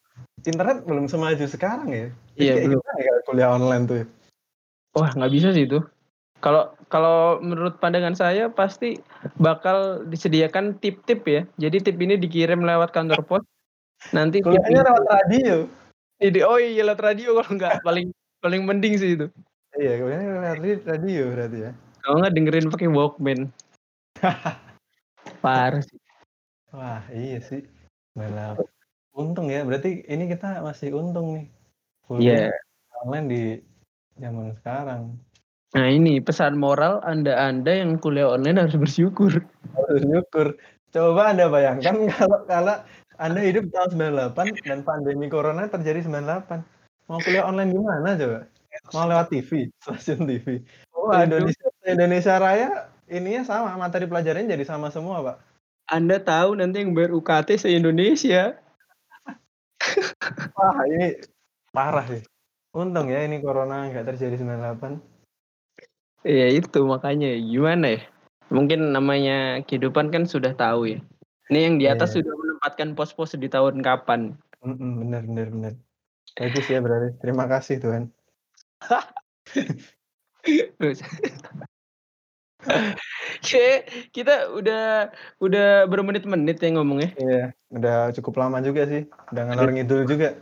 internet 0.46 0.86
belum 0.86 1.10
semaju 1.10 1.44
sekarang 1.50 1.90
ya. 1.90 2.08
Iya, 2.38 2.70
belum. 2.70 2.78
ya 2.78 3.14
kuliah 3.26 3.50
online 3.50 3.84
tuh? 3.86 3.96
ya? 4.02 4.06
Wah 4.94 5.10
nggak 5.10 5.32
bisa 5.34 5.50
sih 5.50 5.66
itu. 5.66 5.82
Kalau 6.38 6.76
kalau 6.92 7.40
menurut 7.42 7.80
pandangan 7.82 8.14
saya 8.14 8.52
pasti 8.52 9.00
bakal 9.42 10.06
disediakan 10.06 10.78
tip-tip 10.78 11.26
ya. 11.26 11.42
Jadi 11.58 11.90
tip 11.90 11.98
ini 11.98 12.14
dikirim 12.14 12.62
lewat 12.62 12.94
kantor 12.94 13.26
pos. 13.26 13.42
Nanti 14.12 14.44
Kuliahnya 14.44 14.84
lewat 14.84 15.04
radio. 15.08 15.66
Ide, 16.22 16.46
oh 16.46 16.60
iya 16.60 16.86
lewat 16.86 17.02
radio 17.02 17.40
kalau 17.42 17.50
nggak 17.58 17.74
paling 17.86 18.14
paling 18.38 18.62
mending 18.62 18.94
sih 19.00 19.18
itu. 19.18 19.26
Iya, 19.74 19.98
kuliahnya 19.98 20.28
lewat 20.38 20.86
radio 20.86 21.22
berarti 21.34 21.58
ya. 21.58 21.70
Kalau 22.04 22.16
nggak 22.20 22.34
dengerin 22.36 22.68
pakai 22.70 22.88
Walkman. 22.92 23.40
Parah 25.44 25.82
sih. 25.84 26.00
Wah, 26.74 27.02
iya 27.12 27.38
sih. 27.44 27.62
Malah 28.16 28.58
untung 29.14 29.52
ya. 29.52 29.62
Berarti 29.62 30.02
ini 30.08 30.26
kita 30.26 30.64
masih 30.64 30.96
untung 30.96 31.38
nih. 31.38 31.46
Iya. 32.18 32.50
Kuliah 32.50 32.52
online 33.04 33.26
di 33.28 33.42
zaman 34.20 34.52
sekarang. 34.58 35.02
Nah 35.74 35.86
ini 35.90 36.22
pesan 36.22 36.54
moral 36.54 37.02
anda-anda 37.02 37.74
yang 37.74 37.98
kuliah 37.98 38.30
online 38.30 38.62
harus 38.62 38.78
bersyukur. 38.78 39.42
Harus 39.74 40.02
syukur. 40.06 40.54
Coba 40.94 41.34
Anda 41.34 41.50
bayangkan 41.50 42.06
kalau 42.14 42.38
kalau 42.46 42.76
Anda 43.18 43.40
hidup 43.42 43.70
tahun 43.74 43.98
98 44.34 44.62
dan 44.62 44.86
pandemi 44.86 45.26
corona 45.26 45.66
terjadi 45.66 46.06
98. 46.06 46.62
Mau 47.10 47.18
kuliah 47.20 47.44
online 47.46 47.74
gimana 47.74 48.14
coba? 48.14 48.40
Mau 48.90 49.06
lewat 49.06 49.30
TV, 49.30 49.70
stasiun 49.82 50.26
TV. 50.26 50.62
Oh, 50.94 51.10
Indonesia 51.14 51.66
Indonesia 51.86 52.34
Raya 52.38 52.93
ininya 53.14 53.46
sama 53.46 53.78
materi 53.78 54.10
pelajarannya 54.10 54.58
jadi 54.58 54.64
sama 54.66 54.90
semua 54.90 55.22
pak 55.22 55.36
Anda 55.86 56.18
tahu 56.18 56.58
nanti 56.58 56.82
yang 56.82 56.96
bayar 56.96 57.12
UKT 57.12 57.60
se 57.60 57.68
Indonesia. 57.70 58.56
wah 60.58 60.80
ini 60.88 61.20
parah 61.70 62.08
sih 62.08 62.24
untung 62.72 63.12
ya 63.12 63.22
ini 63.22 63.38
corona 63.44 63.86
nggak 63.92 64.14
terjadi 64.14 64.42
98 64.42 65.14
Ya 66.24 66.48
itu 66.48 66.80
makanya 66.88 67.36
gimana 67.36 68.00
ya? 68.00 68.08
Mungkin 68.48 68.96
namanya 68.96 69.60
kehidupan 69.68 70.08
kan 70.08 70.24
sudah 70.24 70.56
tahu 70.56 70.96
ya. 70.96 70.98
Ini 71.52 71.68
yang 71.68 71.76
di 71.76 71.84
atas 71.84 72.16
Iya. 72.16 72.24
sudah 72.24 72.32
menempatkan 72.32 72.96
pos-pos 72.96 73.36
di 73.36 73.44
tahun 73.44 73.84
kapan. 73.84 74.32
Mm-mm, 74.64 75.04
bener 75.04 75.20
bener 75.28 75.48
bener 75.52 75.74
bagus 76.34 76.66
ya 76.66 76.82
berarti 76.82 77.14
terima 77.22 77.46
kasih 77.46 77.78
Tuhan 77.78 78.10
kita 84.10 84.50
udah 84.52 85.12
udah 85.38 85.84
bermenit-menit 85.86 86.56
ya 86.58 86.70
ngomongnya. 86.74 87.10
iya 87.16 87.42
udah 87.70 88.10
cukup 88.16 88.40
lama 88.40 88.60
juga 88.60 88.86
sih 88.86 89.04
udah 89.32 89.42
ngalor 89.50 89.70
ngidul 89.72 90.04
juga 90.06 90.34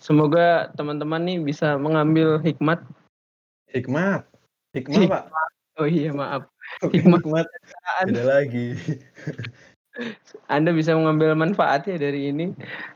Semoga 0.00 0.72
teman-teman 0.80 1.20
nih 1.28 1.38
bisa 1.44 1.76
mengambil 1.76 2.40
hikmat. 2.40 2.80
hikmat 3.68 4.24
hikmah 4.72 5.06
pak 5.12 5.24
Oh 5.78 5.88
iya 5.88 6.12
maaf. 6.12 6.44
Hikmah. 6.92 7.20
hikmat 7.20 7.46
beda 8.08 8.22
lagi 8.24 8.76
Anda 10.54 10.70
bisa 10.72 10.94
mengambil 10.94 11.34
manfaat 11.34 11.84
ya 11.84 11.98
dari 11.98 12.30
ini 12.30 12.54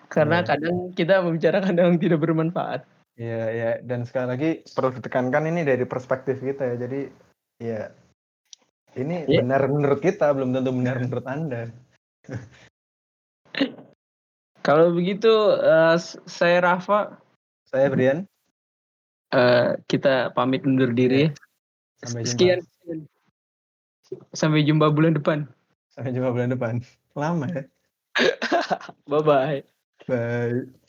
karena 0.09 0.41
Iya. 0.41 0.49
kadang 0.55 0.77
kita 0.95 1.21
membicarakan 1.21 1.75
yang 1.75 1.99
tidak 1.99 2.23
bermanfaat. 2.23 2.87
Iya, 3.15 3.43
ya. 3.51 3.71
Dan 3.83 4.07
sekali 4.07 4.27
lagi 4.31 4.51
perlu 4.63 4.95
ditekankan 4.95 5.51
ini 5.51 5.67
dari 5.67 5.83
perspektif 5.85 6.39
kita 6.39 6.75
ya. 6.75 6.77
Jadi, 6.87 7.01
ya 7.59 7.91
ini 8.95 9.27
Iya. 9.27 9.43
benar 9.43 9.67
menurut 9.67 10.01
kita, 10.01 10.31
belum 10.31 10.53
tentu 10.53 10.71
benar 10.71 10.97
menurut 10.99 11.27
Anda. 11.27 11.63
Kalau 14.65 14.97
begitu 14.97 15.29
s- 15.95 16.17
saya 16.25 16.65
Rafa 16.65 17.21
Saya 17.69 17.91
Brian, 17.91 18.25
eh, 19.29 19.77
kita 19.87 20.31
pamit 20.33 20.65
undur 20.65 20.91
diri. 20.91 21.29
ya. 21.29 21.31
sampai 22.01 22.23
jumpa. 22.23 22.33
Sekian. 22.33 22.61
Sampai 24.37 24.61
jumpa 24.63 24.93
bulan 24.93 25.17
depan. 25.17 25.39
Sampai 25.89 26.13
jumpa 26.13 26.31
bulan 26.31 26.53
depan. 26.53 26.75
Lama 27.17 27.49
ya. 27.49 27.65
Bye 29.11 29.23
bye. 29.25 29.59
Bye. 30.05 30.84